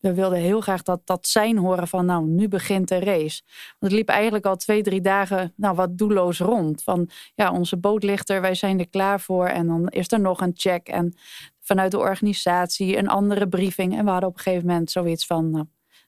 we 0.06 0.14
wilden 0.14 0.40
heel 0.40 0.62
graag 0.62 0.84
dat, 0.84 1.02
dat 1.04 1.28
zijn 1.28 1.58
horen 1.58 1.88
van 1.88 2.06
nou, 2.06 2.26
nu 2.26 2.48
begint 2.48 2.88
de 2.88 3.00
race. 3.00 3.42
Want 3.80 3.92
het 3.92 3.92
liep 3.92 4.10
eigenlijk 4.10 4.46
al 4.46 4.56
twee, 4.56 4.84
drie 4.84 5.02
dagen 5.02 5.54
nou, 5.56 5.76
wat 5.76 5.98
doelloos 5.98 6.40
rond. 6.40 6.84
Van 6.84 7.10
ja, 7.36 7.52
onze 7.52 7.78
boot 7.78 8.04
ligt 8.04 8.30
er, 8.30 8.42
wij 8.42 8.56
zijn 8.56 8.80
er 8.80 8.90
klaar 8.90 9.20
voor. 9.20 9.48
En 9.48 9.68
dan 9.68 9.88
is 9.88 10.12
er 10.12 10.20
nog 10.20 10.42
een 10.42 10.52
check. 10.56 10.88
En 10.88 11.14
vanuit 11.62 11.92
de 11.92 11.98
organisatie 11.98 12.98
een 12.98 13.08
andere 13.08 13.48
briefing. 13.48 13.98
En 13.98 14.06
we 14.06 14.12
hadden 14.12 14.30
op 14.30 14.36
een 14.36 14.44
gegeven 14.44 14.68
moment 14.68 14.92
zoiets 14.92 15.26
van, 15.26 15.50
nou, 15.50 15.66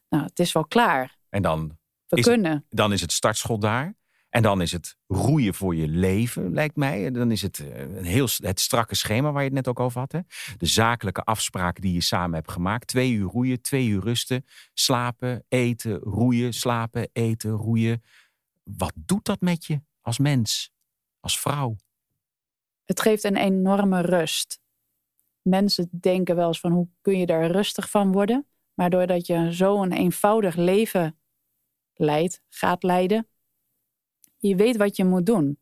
nou 0.09 0.23
het 0.23 0.39
is 0.39 0.51
wel 0.51 0.65
klaar. 0.65 1.17
En 1.29 1.41
dan, 1.41 1.77
we 2.07 2.21
kunnen. 2.21 2.65
dan 2.69 2.93
is 2.93 3.01
het 3.01 3.11
startschot 3.11 3.61
daar. 3.61 3.95
En 4.37 4.43
dan 4.43 4.61
is 4.61 4.71
het 4.71 4.97
roeien 5.07 5.53
voor 5.53 5.75
je 5.75 5.87
leven, 5.87 6.53
lijkt 6.53 6.75
mij. 6.75 7.11
Dan 7.11 7.31
is 7.31 7.41
het 7.41 7.59
eh, 7.59 7.79
een 7.79 8.03
heel, 8.03 8.27
het 8.37 8.59
strakke 8.59 8.95
schema 8.95 9.31
waar 9.31 9.41
je 9.41 9.47
het 9.47 9.57
net 9.57 9.67
ook 9.67 9.79
over 9.79 9.99
had. 9.99 10.11
Hè? 10.11 10.19
De 10.57 10.65
zakelijke 10.65 11.23
afspraken 11.23 11.81
die 11.81 11.93
je 11.93 12.01
samen 12.01 12.35
hebt 12.35 12.51
gemaakt. 12.51 12.87
Twee 12.87 13.11
uur 13.11 13.29
roeien, 13.29 13.61
twee 13.61 13.87
uur 13.87 14.01
rusten, 14.01 14.45
slapen, 14.73 15.45
eten, 15.47 15.97
roeien, 15.97 16.53
slapen, 16.53 17.09
eten, 17.13 17.51
roeien. 17.51 18.03
Wat 18.63 18.93
doet 18.95 19.25
dat 19.25 19.41
met 19.41 19.65
je 19.65 19.81
als 20.01 20.17
mens, 20.17 20.71
als 21.19 21.39
vrouw? 21.39 21.75
Het 22.85 23.01
geeft 23.01 23.23
een 23.23 23.37
enorme 23.37 24.01
rust. 24.01 24.59
Mensen 25.41 25.89
denken 25.91 26.35
wel 26.35 26.47
eens 26.47 26.59
van 26.59 26.71
hoe 26.71 26.87
kun 27.01 27.19
je 27.19 27.25
daar 27.25 27.51
rustig 27.51 27.89
van 27.89 28.11
worden. 28.11 28.47
Maar 28.73 28.89
doordat 28.89 29.27
je 29.27 29.53
zo 29.53 29.81
een 29.81 29.93
eenvoudig 29.93 30.55
leven 30.55 31.19
leidt, 31.93 32.41
gaat 32.49 32.83
leiden, 32.83 33.27
je 34.37 34.55
weet 34.55 34.77
wat 34.77 34.95
je 34.95 35.05
moet 35.05 35.25
doen. 35.25 35.59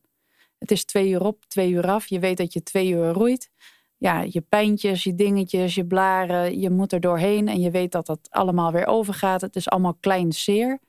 Het 0.57 0.71
is 0.71 0.85
twee 0.85 1.09
uur 1.09 1.25
op, 1.25 1.45
twee 1.47 1.71
uur 1.71 1.87
af. 1.87 2.07
Je 2.07 2.19
weet 2.19 2.37
dat 2.37 2.53
je 2.53 2.63
twee 2.63 2.89
uur 2.89 3.09
roeit. 3.09 3.49
Ja, 3.97 4.21
je 4.21 4.41
pijntjes, 4.41 5.03
je 5.03 5.15
dingetjes, 5.15 5.75
je 5.75 5.85
blaren, 5.85 6.59
je 6.59 6.69
moet 6.69 6.93
er 6.93 6.99
doorheen. 6.99 7.47
En 7.47 7.59
je 7.59 7.71
weet 7.71 7.91
dat 7.91 8.05
dat 8.05 8.19
allemaal 8.29 8.71
weer 8.71 8.85
overgaat. 8.87 9.41
Het 9.41 9.55
is 9.55 9.69
allemaal 9.69 9.97
klein 9.99 10.33
zeer. 10.33 10.79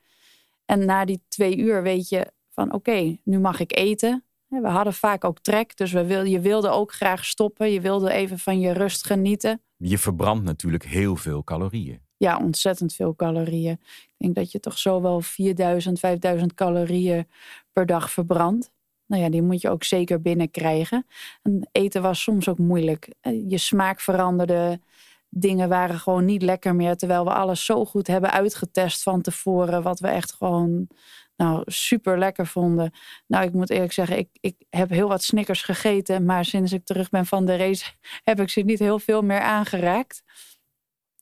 En 0.65 0.85
na 0.85 1.05
die 1.05 1.23
twee 1.27 1.57
uur 1.57 1.83
weet 1.83 2.09
je 2.09 2.31
van 2.49 2.73
oké, 2.73 3.17
nu 3.23 3.39
mag 3.39 3.59
ik 3.59 3.77
eten. 3.77 4.23
We 4.47 4.67
hadden 4.67 4.93
vaak 4.93 5.23
ook 5.23 5.39
trek, 5.39 5.77
dus 5.77 5.91
we 5.91 6.05
wil, 6.05 6.23
je 6.23 6.39
wilde 6.39 6.69
ook 6.69 6.93
graag 6.93 7.25
stoppen. 7.25 7.71
Je 7.71 7.81
wilde 7.81 8.11
even 8.11 8.39
van 8.39 8.59
je 8.59 8.71
rust 8.71 9.05
genieten. 9.05 9.61
Je 9.77 9.97
verbrandt 9.97 10.43
natuurlijk 10.43 10.85
heel 10.85 11.15
veel 11.15 11.43
calorieën. 11.43 12.06
Ja, 12.17 12.37
ontzettend 12.37 12.93
veel 12.93 13.15
calorieën. 13.15 13.79
Ik 13.81 14.15
denk 14.17 14.35
dat 14.35 14.51
je 14.51 14.59
toch 14.59 14.77
zo 14.77 15.01
wel 15.01 15.21
4000, 15.21 15.99
5000 15.99 16.53
calorieën 16.53 17.27
per 17.73 17.85
dag 17.85 18.11
verbrandt. 18.11 18.71
Nou 19.07 19.23
ja, 19.23 19.29
die 19.29 19.41
moet 19.41 19.61
je 19.61 19.69
ook 19.69 19.83
zeker 19.83 20.21
binnenkrijgen. 20.21 21.05
En 21.41 21.69
eten 21.71 22.01
was 22.01 22.21
soms 22.21 22.49
ook 22.49 22.57
moeilijk. 22.57 23.09
Eh, 23.21 23.49
je 23.49 23.57
smaak 23.57 23.99
veranderde. 23.99 24.81
Dingen 25.29 25.69
waren 25.69 25.99
gewoon 25.99 26.25
niet 26.25 26.41
lekker 26.41 26.75
meer. 26.75 26.95
Terwijl 26.95 27.23
we 27.23 27.33
alles 27.33 27.65
zo 27.65 27.85
goed 27.85 28.07
hebben 28.07 28.31
uitgetest 28.31 29.03
van 29.03 29.21
tevoren. 29.21 29.83
Wat 29.83 29.99
we 29.99 30.07
echt 30.07 30.33
gewoon 30.33 30.87
nou, 31.35 31.61
super 31.65 32.19
lekker 32.19 32.47
vonden. 32.47 32.91
Nou, 33.27 33.45
ik 33.45 33.53
moet 33.53 33.69
eerlijk 33.69 33.93
zeggen, 33.93 34.17
ik, 34.17 34.29
ik 34.39 34.55
heb 34.69 34.89
heel 34.89 35.07
wat 35.07 35.23
snickers 35.23 35.61
gegeten. 35.61 36.25
Maar 36.25 36.45
sinds 36.45 36.71
ik 36.71 36.85
terug 36.85 37.09
ben 37.09 37.25
van 37.25 37.45
de 37.45 37.55
race 37.55 37.85
heb 38.23 38.39
ik 38.39 38.49
ze 38.49 38.61
niet 38.61 38.79
heel 38.79 38.99
veel 38.99 39.21
meer 39.21 39.41
aangeraakt. 39.41 40.23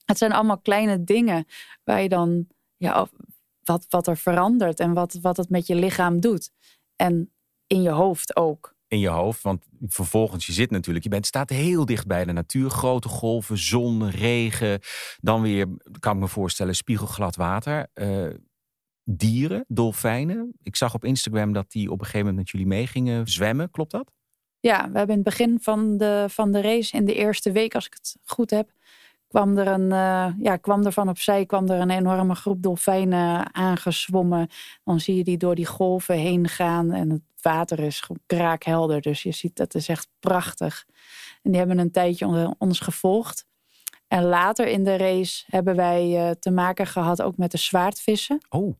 Het 0.06 0.18
zijn 0.18 0.32
allemaal 0.32 0.58
kleine 0.58 1.04
dingen 1.04 1.46
waar 1.84 2.02
je 2.02 2.08
dan, 2.08 2.46
ja, 2.76 3.08
wat, 3.62 3.86
wat 3.88 4.06
er 4.06 4.16
verandert 4.16 4.80
en 4.80 4.92
wat, 4.92 5.18
wat 5.20 5.36
het 5.36 5.48
met 5.48 5.66
je 5.66 5.74
lichaam 5.74 6.20
doet. 6.20 6.50
En 6.96 7.32
in 7.66 7.82
je 7.82 7.90
hoofd 7.90 8.36
ook. 8.36 8.74
In 8.88 8.98
je 8.98 9.08
hoofd, 9.08 9.42
want 9.42 9.64
vervolgens, 9.86 10.46
je 10.46 10.52
zit 10.52 10.70
natuurlijk, 10.70 11.04
je 11.04 11.10
bent, 11.10 11.26
staat 11.26 11.50
heel 11.50 11.84
dicht 11.84 12.06
bij 12.06 12.24
de 12.24 12.32
natuur. 12.32 12.70
Grote 12.70 13.08
golven, 13.08 13.58
zon, 13.58 14.08
regen. 14.08 14.80
Dan 15.20 15.42
weer, 15.42 15.66
kan 15.98 16.14
ik 16.14 16.20
me 16.20 16.28
voorstellen, 16.28 16.74
spiegelglad 16.74 17.36
water. 17.36 17.86
Uh, 17.94 18.34
dieren, 19.04 19.64
dolfijnen. 19.68 20.52
Ik 20.62 20.76
zag 20.76 20.94
op 20.94 21.04
Instagram 21.04 21.52
dat 21.52 21.70
die 21.70 21.90
op 21.90 21.98
een 21.98 22.04
gegeven 22.04 22.26
moment 22.26 22.36
met 22.36 22.50
jullie 22.50 22.66
mee 22.66 22.86
gingen 22.86 23.26
zwemmen. 23.26 23.70
Klopt 23.70 23.90
dat? 23.90 24.12
Ja, 24.60 24.90
we 24.90 24.98
hebben 24.98 25.16
in 25.16 25.22
het 25.24 25.36
begin 25.36 25.58
van 25.60 25.96
de, 25.96 26.26
van 26.28 26.52
de 26.52 26.60
race, 26.60 26.96
in 26.96 27.04
de 27.04 27.14
eerste 27.14 27.52
week, 27.52 27.74
als 27.74 27.86
ik 27.86 27.94
het 27.94 28.16
goed 28.24 28.50
heb, 28.50 28.72
kwam 29.28 29.58
er 29.58 29.66
een, 29.66 29.90
uh, 29.90 30.28
ja, 30.38 30.56
kwam 30.56 30.84
er 30.84 30.92
van 30.92 31.08
opzij 31.08 31.46
kwam 31.46 31.68
er 31.68 31.80
een 31.80 31.90
enorme 31.90 32.34
groep 32.34 32.62
dolfijnen 32.62 33.54
aangeswommen. 33.54 34.48
Dan 34.84 35.00
zie 35.00 35.16
je 35.16 35.24
die 35.24 35.36
door 35.36 35.54
die 35.54 35.66
golven 35.66 36.16
heen 36.16 36.48
gaan 36.48 36.92
en 36.92 37.10
het 37.10 37.22
water 37.40 37.78
is 37.78 38.06
kraakhelder. 38.26 39.00
Dus 39.00 39.22
je 39.22 39.32
ziet, 39.32 39.56
dat 39.56 39.74
is 39.74 39.88
echt 39.88 40.08
prachtig. 40.20 40.84
En 41.42 41.50
die 41.50 41.58
hebben 41.58 41.78
een 41.78 41.90
tijdje 41.90 42.54
ons 42.58 42.80
gevolgd. 42.80 43.46
En 44.08 44.24
later 44.24 44.66
in 44.66 44.84
de 44.84 44.96
race 44.96 45.44
hebben 45.46 45.76
wij 45.76 46.28
uh, 46.28 46.30
te 46.30 46.50
maken 46.50 46.86
gehad 46.86 47.22
ook 47.22 47.36
met 47.36 47.50
de 47.50 47.58
zwaardvissen. 47.58 48.38
Oh. 48.48 48.74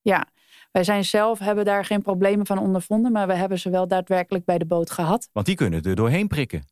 Ja, 0.00 0.26
wij 0.72 0.84
zijn 0.84 1.04
zelf, 1.04 1.38
hebben 1.38 1.64
daar 1.64 1.84
geen 1.84 2.02
problemen 2.02 2.46
van 2.46 2.58
ondervonden, 2.58 3.12
maar 3.12 3.26
we 3.26 3.34
hebben 3.34 3.58
ze 3.58 3.70
wel 3.70 3.88
daadwerkelijk 3.88 4.44
bij 4.44 4.58
de 4.58 4.66
boot 4.66 4.90
gehad. 4.90 5.28
Want 5.32 5.46
die 5.46 5.54
kunnen 5.54 5.82
er 5.82 5.94
doorheen 5.94 6.28
prikken. 6.28 6.64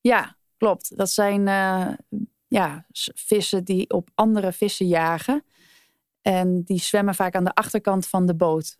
Ja, 0.00 0.36
klopt. 0.56 0.96
Dat 0.96 1.10
zijn 1.10 1.46
uh, 1.46 1.88
ja, 2.52 2.86
vissen 3.14 3.64
die 3.64 3.90
op 3.90 4.08
andere 4.14 4.52
vissen 4.52 4.86
jagen. 4.86 5.44
En 6.22 6.62
die 6.62 6.80
zwemmen 6.80 7.14
vaak 7.14 7.34
aan 7.34 7.44
de 7.44 7.54
achterkant 7.54 8.06
van 8.06 8.26
de 8.26 8.34
boot. 8.34 8.78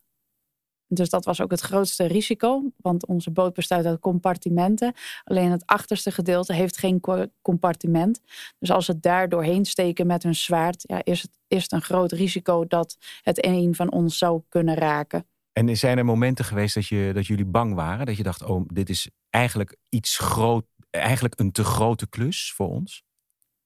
Dus 0.87 1.11
dat 1.11 1.25
was 1.25 1.41
ook 1.41 1.51
het 1.51 1.61
grootste 1.61 2.05
risico, 2.05 2.63
want 2.77 3.07
onze 3.07 3.31
boot 3.31 3.55
bestaat 3.55 3.85
uit 3.85 4.01
compartimenten. 4.01 4.93
Alleen 5.25 5.51
het 5.51 5.67
achterste 5.67 6.11
gedeelte 6.11 6.53
heeft 6.53 6.79
geen 6.79 7.01
compartiment. 7.43 8.21
Dus 8.59 8.71
als 8.71 8.85
ze 8.85 9.01
daar 9.01 9.29
doorheen 9.29 9.65
steken 9.65 10.07
met 10.07 10.23
hun 10.23 10.35
zwaard, 10.35 10.85
ja, 10.87 11.05
is, 11.05 11.23
het, 11.23 11.31
is 11.49 11.71
een 11.71 11.83
groot 11.83 12.13
risico 12.13 12.67
dat 12.67 12.97
het 13.23 13.45
een 13.45 13.75
van 13.75 13.93
ons 13.93 14.19
zou 14.19 14.43
kunnen 14.49 14.75
raken. 14.75 15.27
En 15.53 15.77
zijn 15.77 15.99
er 15.99 16.05
momenten 16.05 16.45
geweest 16.45 16.75
dat, 16.75 16.87
je, 16.87 17.11
dat 17.15 17.27
jullie 17.27 17.45
bang 17.45 17.75
waren? 17.75 18.07
Dat 18.07 18.17
je 18.17 18.23
dacht, 18.23 18.43
oh, 18.43 18.65
dit 18.67 18.89
is 18.89 19.11
eigenlijk 19.31 19.77
iets 19.89 20.19
groot, 20.19 20.65
eigenlijk 20.91 21.41
een 21.41 21.53
te 21.53 21.65
grote 21.65 22.09
klus 22.09 22.53
voor 22.53 22.69
ons? 22.69 23.05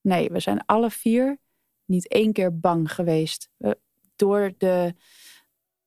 Nee, 0.06 0.28
we 0.30 0.40
zijn 0.40 0.64
alle 0.66 0.90
vier 0.90 1.38
niet 1.84 2.08
één 2.08 2.32
keer 2.32 2.58
bang 2.58 2.92
geweest. 2.92 3.48
door, 4.16 4.52
de, 4.58 4.94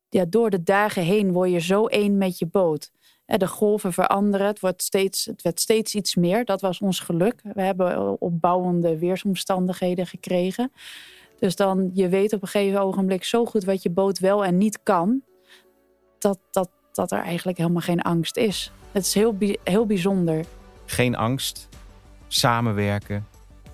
ja, 0.10 0.26
door 0.26 0.50
de 0.50 0.64
dagen 0.64 1.04
heen 1.04 1.32
word 1.32 1.52
je 1.52 1.60
zo 1.60 1.86
één 1.86 2.18
met 2.18 2.40
je 2.40 2.46
boot. 2.46 2.92
De 3.26 3.48
golven 3.48 3.94
veranderen, 3.94 4.48
het, 4.48 4.60
wordt 4.60 4.84
steeds, 4.84 5.26
het 5.26 5.42
werd 5.42 5.60
steeds 5.60 5.96
iets 5.96 6.16
meer. 6.16 6.46
Dat 6.46 6.62
was 6.62 6.80
ons 6.80 7.00
geluk. 7.00 7.42
We 7.54 7.62
hebben 7.62 8.22
opbouwende 8.22 8.98
weersomstandigheden 8.98 10.08
gekregen. 10.08 10.72
Dus 11.40 11.56
dan, 11.56 11.90
je 11.94 12.10
weet 12.10 12.34
op 12.34 12.42
een 12.42 12.48
gegeven 12.48 12.82
ogenblik 12.82 13.24
zo 13.24 13.46
goed 13.46 13.64
wat 13.64 13.84
je 13.84 13.90
boot 13.90 14.20
wel 14.20 14.46
en 14.46 14.58
niet 14.58 14.84
kan. 14.84 15.24
Dat, 16.18 16.40
dat, 16.52 16.70
dat 16.92 17.12
er 17.12 17.22
eigenlijk 17.22 17.58
helemaal 17.58 17.82
geen 17.82 18.02
angst 18.02 18.38
is. 18.38 18.72
Het 18.92 19.06
is 19.06 19.14
heel, 19.14 19.38
heel 19.64 19.86
bijzonder. 19.86 20.46
Geen 20.86 21.16
angst, 21.16 21.70
samenwerken, 22.28 23.28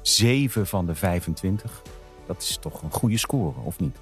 7 0.08 0.68
van 0.68 0.86
de 0.86 0.96
25. 0.96 1.82
Dat 2.28 2.42
is 2.42 2.58
toch 2.62 2.82
een 2.82 2.92
goede 2.92 3.18
score, 3.18 3.54
of 3.64 3.80
niet? 3.80 3.98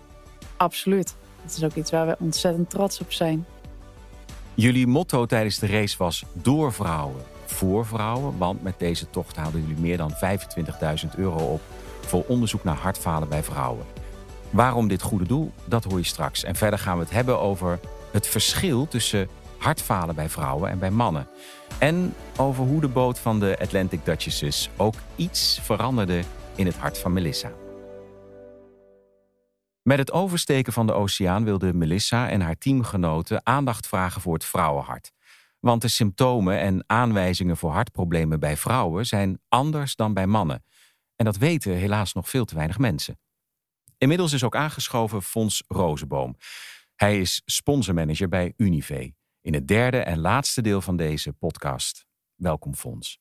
Absoluut. 0.58 1.16
Dat 1.44 1.56
is 1.58 1.64
ook 1.64 1.74
iets 1.74 1.92
waar 1.92 2.08
we 2.08 2.16
ontzettend 2.20 2.70
trots 2.70 3.00
op 3.00 3.12
zijn. 3.12 3.46
Jullie 4.54 4.88
motto 4.88 5.26
tijdens 5.26 5.60
de 5.60 5.68
race 5.68 5.98
was 5.98 6.26
door 6.34 6.74
vrouwen, 6.74 7.22
voor 7.46 7.86
vrouwen. 7.86 8.38
Want 8.38 8.64
met 8.64 8.80
deze 8.80 9.10
tocht 9.10 9.36
haalden 9.36 9.62
jullie 9.62 9.82
meer 9.82 9.98
dan 9.98 10.14
25.000 10.14 11.10
euro 11.18 11.38
op 11.38 11.62
voor 12.02 12.24
onderzoek 12.28 12.64
naar 12.64 12.78
hartfalen 12.78 13.30
bij 13.30 13.44
vrouwen. 13.44 13.86
Waarom 14.50 14.88
dit 14.88 15.02
goede 15.02 15.26
doel, 15.26 15.52
dat 15.66 15.84
hoor 15.84 15.98
je 15.98 16.06
straks. 16.06 16.44
En 16.44 16.56
verder 16.56 16.80
gaan 16.80 16.98
we 16.98 17.04
het 17.04 17.14
hebben 17.14 17.40
over 17.40 17.80
het 18.12 18.28
verschil 18.28 18.88
tussen 18.88 19.28
hartfalen 19.64 20.16
bij 20.16 20.30
vrouwen 20.30 20.70
en 20.70 20.80
bij 20.80 20.92
mannen. 20.92 21.28
En 21.80 22.14
over 22.38 22.66
hoe 22.66 22.82
de 22.82 22.88
boot 22.88 23.20
van 23.20 23.40
de 23.40 23.58
Atlantic 23.60 24.06
Duchesses 24.06 24.70
ook 24.78 24.96
iets 25.16 25.60
veranderde 25.62 26.24
in 26.56 26.66
het 26.66 26.76
hart 26.76 26.98
van 26.98 27.14
Melissa. 27.14 27.52
Met 29.82 29.98
het 29.98 30.12
oversteken 30.12 30.74
van 30.74 30.88
de 30.88 30.94
oceaan 30.94 31.44
wilde 31.44 31.74
Melissa 31.74 32.30
en 32.30 32.42
haar 32.42 32.58
teamgenoten 32.58 33.46
aandacht 33.46 33.88
vragen 33.88 34.22
voor 34.22 34.34
het 34.34 34.46
vrouwenhart. 34.46 35.12
Want 35.60 35.82
de 35.82 35.88
symptomen 35.88 36.60
en 36.60 36.84
aanwijzingen 36.88 37.58
voor 37.58 37.72
hartproblemen 37.72 38.40
bij 38.40 38.58
vrouwen 38.58 39.06
zijn 39.06 39.40
anders 39.50 39.96
dan 39.96 40.14
bij 40.14 40.28
mannen. 40.28 40.64
En 41.16 41.26
dat 41.26 41.38
weten 41.38 41.74
helaas 41.74 42.14
nog 42.14 42.30
veel 42.30 42.46
te 42.46 42.56
weinig 42.56 42.78
mensen. 42.78 43.20
Inmiddels 43.98 44.34
is 44.34 44.44
ook 44.44 44.56
aangeschoven 44.56 45.22
Fons 45.22 45.64
Rozenboom. 45.68 46.36
Hij 46.96 47.20
is 47.20 47.42
sponsormanager 47.46 48.30
bij 48.30 48.54
Unive 48.58 49.14
in 49.44 49.54
het 49.54 49.68
derde 49.68 49.98
en 49.98 50.20
laatste 50.20 50.62
deel 50.62 50.82
van 50.82 50.98
deze 50.98 51.34
podcast. 51.34 52.06
Welkom, 52.36 52.76
Fons. 52.76 53.20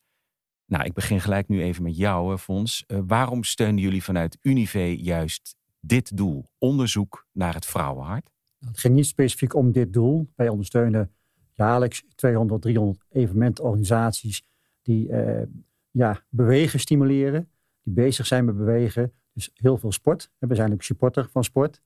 Nou, 0.67 0.85
ik 0.85 0.93
begin 0.93 1.21
gelijk 1.21 1.49
nu 1.49 1.63
even 1.63 1.83
met 1.83 1.97
jou, 1.97 2.39
Fons. 2.39 2.85
Uh, 2.87 2.99
waarom 3.07 3.45
steunen 3.45 3.83
jullie 3.83 4.03
vanuit 4.03 4.39
Unive 4.43 5.03
juist 5.03 5.57
dit 5.81 6.17
doel, 6.17 6.51
onderzoek 6.59 7.27
naar 7.33 7.55
het 7.55 7.67
vrouwenhart? 7.67 8.31
Het 8.59 8.79
ging 8.79 8.95
niet 8.95 9.07
specifiek 9.07 9.55
om 9.55 9.73
dit 9.73 9.93
doel. 9.93 10.29
Wij 10.37 10.49
ondersteunen 10.49 11.13
jaarlijks 11.53 12.05
200, 12.15 12.63
300 12.63 13.05
evenementorganisaties 13.09 14.45
die 14.83 15.09
uh, 15.09 15.43
ja, 15.91 16.25
bewegen 16.29 16.81
stimuleren, 16.81 17.51
die 17.83 17.95
bezig 17.95 18.27
zijn 18.27 18.45
met 18.45 18.57
bewegen. 18.57 19.13
Dus 19.33 19.51
heel 19.55 19.79
veel 19.79 19.93
sport. 19.93 20.31
We 20.39 20.55
zijn 20.55 20.73
ook 20.73 20.83
supporter 20.83 21.29
van 21.31 21.45
sport. 21.45 21.83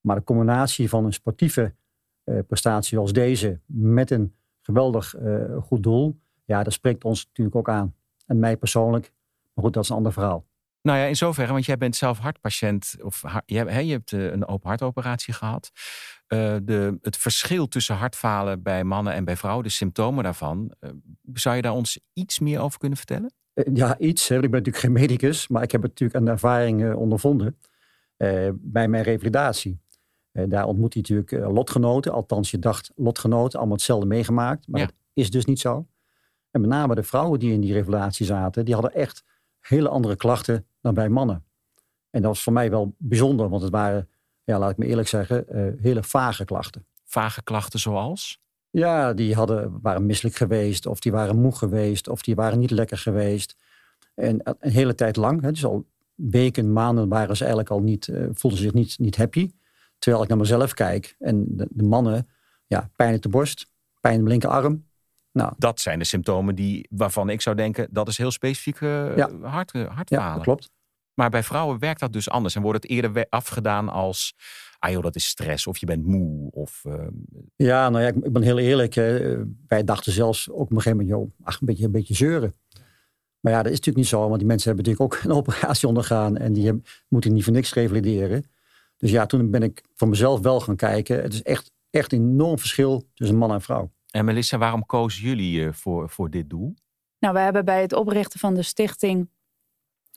Maar 0.00 0.16
de 0.16 0.24
combinatie 0.24 0.88
van 0.88 1.04
een 1.04 1.12
sportieve 1.12 1.62
eh, 1.62 1.70
prestatie 2.46 2.98
als 2.98 3.12
deze 3.12 3.60
met 3.66 4.10
een 4.10 4.34
geweldig 4.60 5.14
eh, 5.14 5.56
goed 5.62 5.82
doel, 5.82 6.20
ja, 6.44 6.62
dat 6.62 6.72
spreekt 6.72 7.04
ons 7.04 7.26
natuurlijk 7.26 7.56
ook 7.56 7.68
aan. 7.68 7.94
En 8.26 8.38
mij 8.38 8.56
persoonlijk, 8.56 9.12
maar 9.52 9.64
goed, 9.64 9.74
dat 9.74 9.82
is 9.82 9.88
een 9.88 9.96
ander 9.96 10.12
verhaal. 10.12 10.48
Nou 10.82 10.98
ja, 10.98 11.04
in 11.04 11.16
zoverre, 11.16 11.52
want 11.52 11.64
jij 11.64 11.76
bent 11.76 11.96
zelf 11.96 12.18
hartpatiënt, 12.18 12.96
of 13.02 13.22
je, 13.46 13.56
hebt, 13.56 13.86
je 13.86 13.92
hebt 13.92 14.12
een 14.12 14.46
open 14.46 14.68
hartoperatie 14.68 15.34
gehad. 15.34 15.70
Uh, 16.28 16.56
de, 16.62 16.98
het 17.02 17.16
verschil 17.16 17.68
tussen 17.68 17.94
hartfalen 17.94 18.62
bij 18.62 18.84
mannen 18.84 19.12
en 19.12 19.24
bij 19.24 19.36
vrouwen, 19.36 19.64
de 19.64 19.70
symptomen 19.70 20.24
daarvan, 20.24 20.74
zou 21.32 21.56
je 21.56 21.62
daar 21.62 21.72
ons 21.72 22.00
iets 22.12 22.38
meer 22.38 22.60
over 22.60 22.78
kunnen 22.78 22.98
vertellen? 22.98 23.32
ja, 23.72 23.98
iets. 23.98 24.28
Hè. 24.28 24.34
Ik 24.34 24.40
ben 24.40 24.50
natuurlijk 24.50 24.84
geen 24.84 24.92
medicus, 24.92 25.48
maar 25.48 25.62
ik 25.62 25.72
heb 25.72 25.82
het 25.82 25.90
natuurlijk 25.90 26.18
aan 26.18 26.24
de 26.24 26.30
ervaring 26.30 26.94
ondervonden 26.94 27.58
bij 28.52 28.88
mijn 28.88 29.02
revalidatie. 29.02 29.80
Uh, 30.32 30.44
daar 30.48 30.66
ontmoet 30.66 30.92
hij 30.92 31.02
natuurlijk 31.02 31.32
uh, 31.32 31.52
lotgenoten. 31.52 32.12
Althans, 32.12 32.50
je 32.50 32.58
dacht 32.58 32.92
lotgenoten, 32.96 33.58
allemaal 33.58 33.76
hetzelfde 33.76 34.06
meegemaakt. 34.06 34.68
Maar 34.68 34.80
dat 34.80 34.92
is 35.12 35.30
dus 35.30 35.44
niet 35.44 35.60
zo. 35.60 35.86
En 36.50 36.60
met 36.60 36.70
name 36.70 36.94
de 36.94 37.02
vrouwen 37.02 37.38
die 37.38 37.52
in 37.52 37.60
die 37.60 37.72
revelatie 37.72 38.26
zaten, 38.26 38.64
die 38.64 38.74
hadden 38.74 38.94
echt 38.94 39.24
hele 39.60 39.88
andere 39.88 40.16
klachten 40.16 40.66
dan 40.80 40.94
bij 40.94 41.08
mannen. 41.08 41.44
En 42.10 42.22
dat 42.22 42.30
was 42.30 42.42
voor 42.42 42.52
mij 42.52 42.70
wel 42.70 42.94
bijzonder, 42.98 43.48
want 43.48 43.62
het 43.62 43.70
waren, 43.70 44.08
ja, 44.44 44.58
laat 44.58 44.70
ik 44.70 44.76
me 44.76 44.86
eerlijk 44.86 45.08
zeggen, 45.08 45.44
uh, 45.50 45.82
hele 45.82 46.02
vage 46.02 46.44
klachten. 46.44 46.86
Vage 47.04 47.42
klachten 47.42 47.78
zoals? 47.78 48.40
Ja, 48.70 49.12
die 49.12 49.34
hadden, 49.34 49.78
waren 49.82 50.06
misselijk 50.06 50.36
geweest, 50.36 50.86
of 50.86 51.00
die 51.00 51.12
waren 51.12 51.40
moe 51.40 51.52
geweest, 51.52 52.08
of 52.08 52.22
die 52.22 52.34
waren 52.34 52.58
niet 52.58 52.70
lekker 52.70 52.98
geweest. 52.98 53.56
En 54.14 54.40
een 54.60 54.70
hele 54.70 54.94
tijd 54.94 55.16
lang, 55.16 55.42
hè, 55.42 55.52
dus 55.52 55.64
al 55.64 55.86
weken, 56.14 56.72
maanden 56.72 57.08
waren 57.08 57.36
ze 57.36 57.42
eigenlijk 57.42 57.72
al 57.72 57.80
niet, 57.80 58.12
voelden 58.32 58.58
ze 58.58 58.64
zich 58.64 58.74
niet, 58.74 58.98
niet 58.98 59.16
happy. 59.16 59.50
Terwijl 60.00 60.22
ik 60.22 60.28
naar 60.28 60.38
mezelf 60.38 60.74
kijk 60.74 61.14
en 61.18 61.44
de, 61.48 61.66
de 61.70 61.82
mannen, 61.82 62.28
ja, 62.66 62.90
pijn 62.96 63.14
in 63.14 63.20
de 63.20 63.28
borst, 63.28 63.70
pijn 64.00 64.14
in 64.18 64.22
de 64.24 64.30
linkerarm. 64.30 64.88
Nou, 65.32 65.52
Dat 65.58 65.80
zijn 65.80 65.98
de 65.98 66.04
symptomen 66.04 66.54
die, 66.54 66.86
waarvan 66.90 67.28
ik 67.30 67.40
zou 67.40 67.56
denken, 67.56 67.88
dat 67.90 68.08
is 68.08 68.16
heel 68.18 68.30
specifiek 68.30 68.80
eh 68.80 69.16
Ja. 69.16 69.30
hart, 69.42 69.70
ja, 69.72 69.86
hartfalen. 69.88 70.34
dat 70.34 70.42
klopt. 70.42 70.70
Maar 71.14 71.30
bij 71.30 71.42
vrouwen 71.42 71.78
werkt 71.78 72.00
dat 72.00 72.12
dus 72.12 72.30
anders 72.30 72.54
en 72.54 72.62
wordt 72.62 72.82
het 72.82 72.90
eerder 72.92 73.26
afgedaan 73.28 73.88
als, 73.88 74.34
ah 74.78 74.90
joh, 74.90 75.02
dat 75.02 75.16
is 75.16 75.26
stress 75.26 75.66
of 75.66 75.76
je 75.78 75.86
bent 75.86 76.06
moe 76.06 76.50
of 76.50 76.82
eh, 76.84 77.06
Ja, 77.56 77.88
nou 77.88 78.02
ja, 78.04 78.08
ik, 78.08 78.16
ik 78.16 78.32
ben 78.32 78.42
heel 78.42 78.58
eerlijk. 78.58 78.96
eh, 78.96 79.38
wij 79.66 79.84
dachten 79.84 80.12
zelfs 80.12 80.50
ook 80.50 80.56
op 80.60 80.70
een 80.70 80.76
gegeven 80.80 80.98
moment, 81.06 81.16
joh, 81.18 81.46
ach, 81.46 81.60
een 81.60 81.66
beetje, 81.66 81.84
een 81.84 81.90
beetje 81.92 82.14
zeuren. 82.14 82.54
Maar 83.40 83.52
ja, 83.52 83.58
dat 83.62 83.72
is 83.72 83.78
natuurlijk 83.78 83.96
niet 83.96 84.06
zo, 84.06 84.26
want 84.28 84.38
die 84.38 84.46
mensen 84.46 84.74
hebben 84.74 84.84
natuurlijk 84.92 85.14
ook 85.14 85.24
een 85.30 85.36
operatie 85.42 85.88
ondergaan 85.88 86.36
en 86.36 86.52
die 86.52 86.64
hebben- 86.64 86.84
moeten 87.08 87.32
niet 87.32 87.44
voor 87.44 87.52
niks 87.52 87.74
revalideren. 87.74 88.44
Dus 89.00 89.10
ja, 89.10 89.26
toen 89.26 89.50
ben 89.50 89.62
ik 89.62 89.82
voor 89.94 90.08
mezelf 90.08 90.40
wel 90.40 90.60
gaan 90.60 90.76
kijken. 90.76 91.22
Het 91.22 91.32
is 91.32 91.42
echt, 91.42 91.72
echt 91.90 92.12
een 92.12 92.18
enorm 92.18 92.58
verschil 92.58 93.08
tussen 93.14 93.36
man 93.36 93.52
en 93.52 93.60
vrouw. 93.60 93.90
En 94.10 94.24
Melissa, 94.24 94.58
waarom 94.58 94.86
kozen 94.86 95.22
jullie 95.22 95.64
eh, 95.64 95.72
voor, 95.72 96.10
voor 96.10 96.30
dit 96.30 96.50
doel? 96.50 96.74
Nou, 97.18 97.34
we 97.34 97.40
hebben 97.40 97.64
bij 97.64 97.80
het 97.80 97.92
oprichten 97.92 98.40
van 98.40 98.54
de 98.54 98.62
stichting 98.62 99.28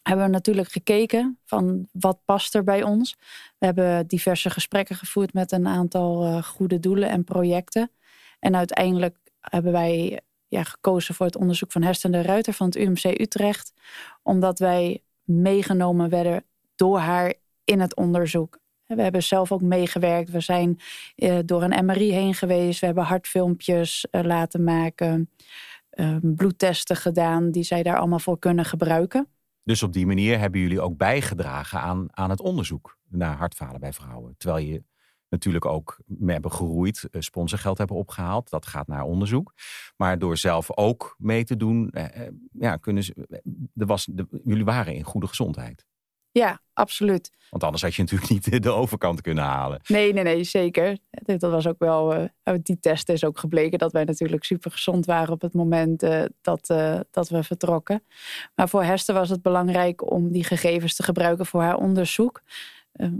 hebben 0.03 0.25
we 0.25 0.31
natuurlijk 0.31 0.71
gekeken 0.71 1.39
van 1.45 1.87
wat 1.91 2.19
past 2.25 2.55
er 2.55 2.63
bij 2.63 2.83
ons. 2.83 3.15
We 3.57 3.65
hebben 3.65 4.07
diverse 4.07 4.49
gesprekken 4.49 4.95
gevoerd 4.95 5.33
met 5.33 5.51
een 5.51 5.67
aantal 5.67 6.25
eh, 6.25 6.43
goede 6.43 6.79
doelen 6.79 7.09
en 7.09 7.23
projecten. 7.23 7.91
En 8.39 8.55
uiteindelijk 8.55 9.17
hebben 9.39 9.71
wij 9.71 10.21
ja, 10.47 10.63
gekozen 10.63 11.15
voor 11.15 11.25
het 11.25 11.35
onderzoek 11.35 11.71
van 11.71 11.81
Hersten 11.81 12.11
de 12.11 12.21
Ruiter 12.21 12.53
van 12.53 12.65
het 12.65 12.75
UMC 12.75 13.19
Utrecht. 13.19 13.73
Omdat 14.23 14.59
wij 14.59 15.03
meegenomen 15.23 16.09
werden 16.09 16.43
door 16.75 16.99
haar 16.99 17.33
in 17.63 17.79
het 17.79 17.95
onderzoek. 17.95 18.59
We 18.95 19.01
hebben 19.01 19.23
zelf 19.23 19.51
ook 19.51 19.61
meegewerkt. 19.61 20.29
We 20.29 20.39
zijn 20.39 20.79
eh, 21.15 21.37
door 21.45 21.63
een 21.63 21.85
MRI 21.85 22.11
heen 22.11 22.33
geweest. 22.33 22.79
We 22.79 22.85
hebben 22.85 23.03
hartfilmpjes 23.03 24.07
eh, 24.11 24.23
laten 24.23 24.63
maken 24.63 25.29
eh, 25.89 26.15
bloedtesten 26.21 26.95
gedaan 26.95 27.51
die 27.51 27.63
zij 27.63 27.83
daar 27.83 27.97
allemaal 27.97 28.19
voor 28.19 28.39
kunnen 28.39 28.65
gebruiken. 28.65 29.27
Dus 29.63 29.83
op 29.83 29.93
die 29.93 30.05
manier 30.05 30.39
hebben 30.39 30.61
jullie 30.61 30.81
ook 30.81 30.97
bijgedragen 30.97 31.79
aan, 31.79 32.07
aan 32.11 32.29
het 32.29 32.41
onderzoek 32.41 32.97
naar 33.09 33.37
hartfalen 33.37 33.79
bij 33.79 33.93
vrouwen. 33.93 34.35
Terwijl 34.37 34.65
je 34.65 34.83
natuurlijk 35.29 35.65
ook 35.65 35.99
mee 36.05 36.33
hebben 36.33 36.51
geroeid, 36.51 37.07
eh, 37.11 37.21
sponsorgeld 37.21 37.77
hebben 37.77 37.97
opgehaald. 37.97 38.49
Dat 38.49 38.65
gaat 38.65 38.87
naar 38.87 39.03
onderzoek. 39.03 39.53
Maar 39.97 40.19
door 40.19 40.37
zelf 40.37 40.77
ook 40.77 41.15
mee 41.17 41.43
te 41.43 41.57
doen, 41.57 41.93
ja, 42.51 42.77
kunnen 42.77 43.03
ze, 43.03 43.27
was, 43.73 44.09
jullie 44.43 44.65
waren 44.65 44.93
in 44.93 45.03
goede 45.03 45.27
gezondheid. 45.27 45.85
Ja, 46.33 46.59
absoluut. 46.73 47.31
Want 47.49 47.63
anders 47.63 47.83
had 47.83 47.95
je 47.95 48.01
natuurlijk 48.01 48.29
niet 48.29 48.63
de 48.63 48.71
overkant 48.71 49.21
kunnen 49.21 49.43
halen. 49.43 49.79
Nee, 49.87 50.13
nee, 50.13 50.23
nee, 50.23 50.43
zeker. 50.43 50.97
Dat 51.09 51.41
was 51.41 51.67
ook 51.67 51.79
wel, 51.79 52.13
eh, 52.13 52.23
uit 52.43 52.65
die 52.65 52.79
test 52.79 53.09
is 53.09 53.23
ook 53.23 53.39
gebleken 53.39 53.79
dat 53.79 53.91
wij 53.91 54.03
natuurlijk 54.03 54.43
super 54.43 54.71
gezond 54.71 55.05
waren 55.05 55.33
op 55.33 55.41
het 55.41 55.53
moment 55.53 56.03
eh, 56.03 56.23
dat, 56.41 56.69
eh, 56.69 56.99
dat 57.11 57.29
we 57.29 57.43
vertrokken. 57.43 58.03
Maar 58.55 58.69
voor 58.69 58.83
Hester 58.83 59.13
was 59.13 59.29
het 59.29 59.41
belangrijk 59.41 60.11
om 60.11 60.31
die 60.31 60.43
gegevens 60.43 60.95
te 60.95 61.03
gebruiken 61.03 61.45
voor 61.45 61.61
haar 61.61 61.77
onderzoek. 61.77 62.41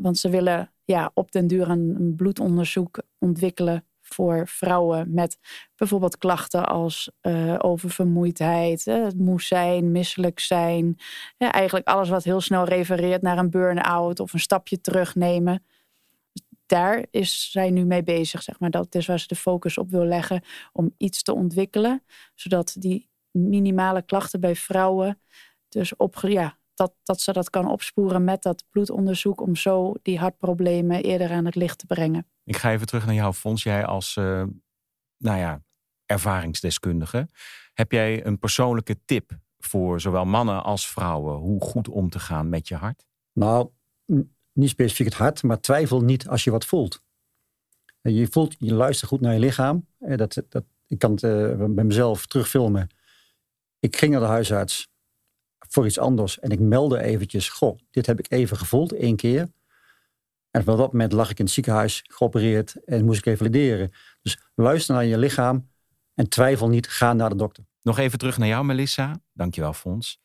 Want 0.01 0.17
ze 0.17 0.29
willen 0.29 0.71
ja, 0.83 1.11
op 1.13 1.31
den 1.31 1.47
duur 1.47 1.69
een, 1.69 1.95
een 1.99 2.15
bloedonderzoek 2.15 3.01
ontwikkelen 3.19 3.85
voor 4.13 4.47
vrouwen 4.47 5.13
met 5.13 5.37
bijvoorbeeld 5.75 6.17
klachten 6.17 6.65
als 6.65 7.11
eh, 7.21 7.55
oververmoeidheid, 7.57 8.87
eh, 8.87 9.07
moe 9.15 9.41
zijn, 9.41 9.91
misselijk 9.91 10.39
zijn. 10.39 10.99
Eigenlijk 11.37 11.87
alles 11.87 12.09
wat 12.09 12.23
heel 12.23 12.41
snel 12.41 12.65
refereert 12.65 13.21
naar 13.21 13.37
een 13.37 13.49
burn-out 13.49 14.19
of 14.19 14.33
een 14.33 14.39
stapje 14.39 14.81
terugnemen 14.81 15.63
daar 16.65 17.05
is 17.11 17.51
zij 17.51 17.69
nu 17.69 17.85
mee 17.85 18.03
bezig, 18.03 18.41
zeg 18.43 18.59
maar. 18.59 18.69
Dat 18.69 18.95
is 18.95 19.05
waar 19.05 19.19
ze 19.19 19.27
de 19.27 19.35
focus 19.35 19.77
op 19.77 19.89
wil 19.89 20.05
leggen 20.05 20.43
om 20.71 20.93
iets 20.97 21.23
te 21.23 21.33
ontwikkelen, 21.33 22.03
zodat 22.35 22.75
die 22.79 23.09
minimale 23.31 24.01
klachten 24.01 24.39
bij 24.39 24.55
vrouwen, 24.55 25.21
dus 25.69 25.95
op, 25.95 26.15
ja, 26.21 26.57
dat, 26.73 26.93
dat 27.03 27.21
ze 27.21 27.33
dat 27.33 27.49
kan 27.49 27.71
opsporen 27.71 28.23
met 28.23 28.43
dat 28.43 28.65
bloedonderzoek, 28.69 29.41
om 29.41 29.55
zo 29.55 29.93
die 30.01 30.19
hartproblemen 30.19 31.03
eerder 31.03 31.31
aan 31.31 31.45
het 31.45 31.55
licht 31.55 31.77
te 31.77 31.85
brengen. 31.85 32.27
Ik 32.43 32.57
ga 32.57 32.71
even 32.71 32.87
terug 32.87 33.05
naar 33.05 33.15
jou, 33.15 33.33
Fons. 33.33 33.63
Jij 33.63 33.85
als, 33.85 34.15
eh, 34.15 34.43
nou 35.17 35.39
ja, 35.39 35.63
ervaringsdeskundige. 36.05 37.27
Heb 37.73 37.91
jij 37.91 38.25
een 38.25 38.39
persoonlijke 38.39 38.99
tip 39.05 39.31
voor 39.57 40.01
zowel 40.01 40.25
mannen 40.25 40.63
als 40.63 40.87
vrouwen 40.87 41.35
hoe 41.35 41.61
goed 41.61 41.87
om 41.87 42.09
te 42.09 42.19
gaan 42.19 42.49
met 42.49 42.67
je 42.67 42.75
hart? 42.75 43.05
Nou, 43.33 43.69
niet 44.53 44.69
specifiek 44.69 45.05
het 45.05 45.15
hart, 45.15 45.43
maar 45.43 45.59
twijfel 45.59 46.01
niet 46.01 46.27
als 46.27 46.43
je 46.43 46.51
wat 46.51 46.65
voelt. 46.65 47.03
En 48.01 48.13
Je 48.13 48.27
voelt, 48.27 48.55
je 48.59 48.73
luistert 48.73 49.09
goed 49.09 49.21
naar 49.21 49.33
je 49.33 49.39
lichaam. 49.39 49.87
Eh, 49.99 50.17
Dat, 50.17 50.43
dat, 50.49 50.63
ik 50.87 50.99
kan 50.99 51.11
het 51.11 51.23
eh, 51.23 51.65
bij 51.69 51.83
mezelf 51.83 52.25
terugfilmen. 52.25 52.87
Ik 53.79 53.95
ging 53.95 54.11
naar 54.11 54.21
de 54.21 54.27
huisarts 54.27 54.91
voor 55.69 55.85
iets 55.85 55.99
anders 55.99 56.39
en 56.39 56.49
ik 56.49 56.59
meldde 56.59 57.01
eventjes, 57.01 57.49
goh, 57.49 57.77
dit 57.91 58.05
heb 58.05 58.19
ik 58.19 58.31
even 58.31 58.57
gevoeld, 58.57 58.93
één 58.93 59.15
keer. 59.15 59.47
En 60.53 60.59
op 60.59 60.65
dat 60.65 60.91
moment 60.91 61.11
lag 61.11 61.29
ik 61.29 61.39
in 61.39 61.45
het 61.45 61.53
ziekenhuis, 61.53 62.03
geopereerd 62.07 62.83
en 62.85 63.05
moest 63.05 63.19
ik 63.19 63.25
revalideren. 63.25 63.91
Dus 64.21 64.37
luister 64.55 64.95
naar 64.95 65.05
je 65.05 65.17
lichaam 65.17 65.69
en 66.13 66.29
twijfel 66.29 66.69
niet, 66.69 66.87
ga 66.87 67.13
naar 67.13 67.29
de 67.29 67.35
dokter. 67.35 67.65
Nog 67.81 67.97
even 67.97 68.19
terug 68.19 68.37
naar 68.37 68.47
jou, 68.47 68.65
Melissa. 68.65 69.19
Dankjewel, 69.31 69.73
Fons. 69.73 70.19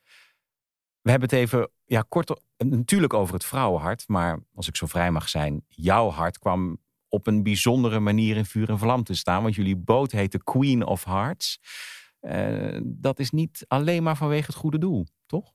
We 1.01 1.11
hebben 1.11 1.29
het 1.29 1.39
even 1.39 1.71
ja, 1.85 2.05
kort 2.09 2.41
natuurlijk 2.57 3.13
over 3.13 3.35
het 3.35 3.45
vrouwenhart. 3.45 4.09
Maar 4.09 4.39
als 4.55 4.69
ik 4.69 4.77
zo 4.77 4.87
vrij 4.87 5.11
mag 5.11 5.29
zijn, 5.29 5.65
jouw 5.69 6.11
hart 6.11 6.39
kwam 6.39 6.79
op 7.09 7.27
een 7.27 7.43
bijzondere 7.43 8.01
manier 8.01 8.37
in 8.37 8.45
vuur 8.45 8.69
en 8.69 8.79
vlam 8.79 9.03
te 9.05 9.15
staan. 9.15 9.43
Want 9.43 9.55
jullie 9.55 9.77
boot 9.77 10.13
heet 10.13 10.33
de 10.33 10.43
Queen 10.43 10.87
of 10.87 11.05
Hearts. 11.05 11.61
Eh, 12.21 12.81
dat 12.85 13.19
is 13.19 13.31
niet 13.31 13.65
alleen 13.69 14.03
maar 14.03 14.17
vanwege 14.17 14.47
het 14.47 14.55
goede 14.55 14.79
doel, 14.79 15.07
toch? 15.27 15.53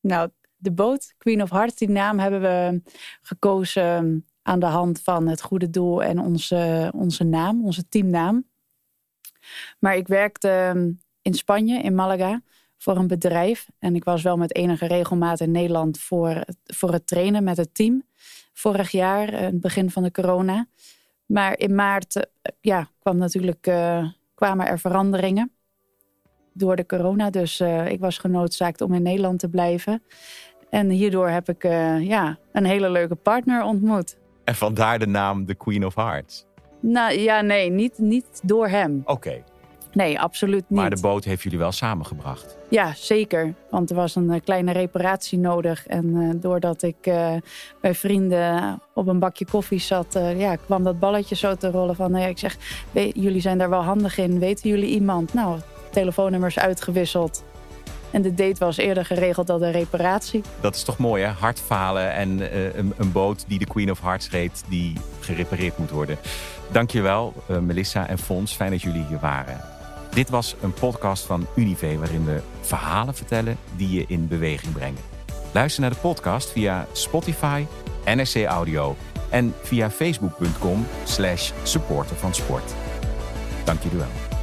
Nou, 0.00 0.30
de 0.64 0.72
boot, 0.72 1.14
Queen 1.18 1.42
of 1.42 1.50
Hearts, 1.50 1.74
die 1.74 1.88
naam 1.90 2.18
hebben 2.18 2.40
we 2.40 2.82
gekozen 3.22 4.24
aan 4.42 4.58
de 4.60 4.66
hand 4.66 5.00
van 5.00 5.26
het 5.28 5.42
goede 5.42 5.70
doel 5.70 6.02
en 6.02 6.18
onze, 6.18 6.92
onze 6.94 7.24
naam, 7.24 7.64
onze 7.64 7.88
teamnaam. 7.88 8.44
Maar 9.78 9.96
ik 9.96 10.06
werkte 10.08 10.48
ehm, 10.48 10.90
in 11.22 11.34
Spanje, 11.34 11.82
in 11.82 11.94
Malaga, 11.94 12.42
voor 12.78 12.96
een 12.96 13.06
bedrijf. 13.06 13.66
En 13.78 13.94
ik 13.94 14.04
was 14.04 14.22
wel 14.22 14.36
met 14.36 14.54
enige 14.54 14.86
regelmaat 14.86 15.40
in 15.40 15.50
Nederland 15.50 15.98
voor, 15.98 16.28
het- 16.28 16.58
voor 16.64 16.92
het 16.92 17.06
trainen 17.06 17.44
met 17.44 17.56
het 17.56 17.74
team. 17.74 18.02
Vorig 18.52 18.90
jaar, 18.90 19.28
eh, 19.28 19.40
het 19.40 19.60
begin 19.60 19.90
van 19.90 20.02
de 20.02 20.10
corona. 20.10 20.66
Maar 21.26 21.58
in 21.58 21.74
maart 21.74 22.16
eh, 22.16 22.22
ja, 22.60 22.88
kwam 22.98 23.16
natuurlijk, 23.16 23.66
eh, 23.66 24.08
kwamen 24.34 24.66
er 24.66 24.78
veranderingen 24.78 25.52
door 26.52 26.76
de 26.76 26.86
corona. 26.86 27.30
Dus 27.30 27.60
ik 27.86 28.00
was 28.00 28.18
genoodzaakt 28.18 28.80
om 28.80 28.94
in 28.94 29.02
Nederland 29.02 29.38
te 29.38 29.48
blijven. 29.48 30.02
En 30.74 30.90
hierdoor 30.90 31.28
heb 31.28 31.48
ik 31.48 31.64
eh, 31.64 32.00
ja, 32.06 32.38
een 32.52 32.64
hele 32.64 32.90
leuke 32.90 33.14
partner 33.14 33.62
ontmoet. 33.62 34.16
En 34.44 34.54
vandaar 34.54 34.98
de 34.98 35.06
naam 35.06 35.44
de 35.46 35.54
Queen 35.54 35.86
of 35.86 35.94
Hearts. 35.94 36.46
Nou 36.80 37.18
ja, 37.18 37.40
nee, 37.40 37.70
niet, 37.70 37.98
niet 37.98 38.40
door 38.42 38.68
hem. 38.68 39.02
Oké, 39.04 39.42
Nee, 39.92 40.20
absoluut 40.20 40.64
niet. 40.68 40.78
maar 40.80 40.90
de 40.90 41.00
boot 41.00 41.24
heeft 41.24 41.42
jullie 41.42 41.58
wel 41.58 41.72
samengebracht. 41.72 42.56
Ja, 42.70 42.92
zeker. 42.94 43.54
Want 43.70 43.90
er 43.90 43.96
was 43.96 44.14
een 44.16 44.30
eh, 44.30 44.40
kleine 44.44 44.72
reparatie 44.72 45.38
nodig. 45.38 45.86
En 45.86 46.16
eh, 46.16 46.40
doordat 46.42 46.82
ik 46.82 46.96
eh, 47.06 47.32
bij 47.80 47.94
vrienden 47.94 48.80
op 48.94 49.06
een 49.06 49.18
bakje 49.18 49.46
koffie 49.50 49.78
zat, 49.80 50.18
ja, 50.36 50.56
kwam 50.56 50.84
dat 50.84 50.98
balletje 50.98 51.34
zo 51.34 51.54
te 51.54 51.70
rollen 51.70 51.94
van, 51.96 52.10
nou 52.10 52.22
ja, 52.22 52.28
ik 52.28 52.38
zeg, 52.38 52.56
"We- 52.92 53.10
jullie 53.14 53.40
zijn 53.40 53.58
daar 53.58 53.70
wel 53.70 53.82
handig 53.82 54.18
in. 54.18 54.38
Weten 54.38 54.70
jullie 54.70 54.88
iemand? 54.88 55.34
Nou, 55.34 55.58
telefoonnummers 55.90 56.58
uitgewisseld. 56.58 57.44
En 58.14 58.22
de 58.22 58.34
date 58.34 58.64
was 58.64 58.76
eerder 58.76 59.04
geregeld 59.04 59.46
dan 59.46 59.60
de 59.60 59.70
reparatie. 59.70 60.42
Dat 60.60 60.74
is 60.74 60.82
toch 60.82 60.98
mooi, 60.98 61.22
hè? 61.22 61.30
Hartfalen 61.30 62.12
en 62.12 62.50
eh, 62.50 62.74
een, 62.74 62.92
een 62.96 63.12
boot 63.12 63.44
die 63.48 63.58
de 63.58 63.66
Queen 63.66 63.90
of 63.90 64.00
Hearts 64.00 64.30
reed, 64.30 64.64
die 64.68 64.92
gerepareerd 65.20 65.78
moet 65.78 65.90
worden. 65.90 66.18
Dankjewel, 66.72 67.34
eh 67.48 67.58
Melissa 67.58 68.08
en 68.08 68.18
Fons. 68.18 68.52
Fijn 68.52 68.70
dat 68.70 68.82
jullie 68.82 69.04
hier 69.08 69.18
waren. 69.20 69.60
Dit 70.10 70.30
was 70.30 70.54
een 70.62 70.72
podcast 70.72 71.24
van 71.24 71.46
Unive, 71.56 71.98
waarin 71.98 72.24
we 72.24 72.40
verhalen 72.60 73.14
vertellen 73.14 73.56
die 73.76 73.90
je 73.90 74.04
in 74.08 74.28
beweging 74.28 74.72
brengen. 74.72 75.00
Luister 75.52 75.80
naar 75.80 75.90
de 75.90 75.96
podcast 75.96 76.50
via 76.50 76.86
Spotify, 76.92 77.66
NRC 78.04 78.44
Audio 78.44 78.96
en 79.30 79.54
via 79.62 79.90
facebook.com 79.90 80.86
slash 81.04 81.52
supporter 81.62 82.16
van 82.16 82.34
sport. 82.34 82.74
Dank 83.64 83.82
jullie 83.82 83.98
wel. 83.98 84.33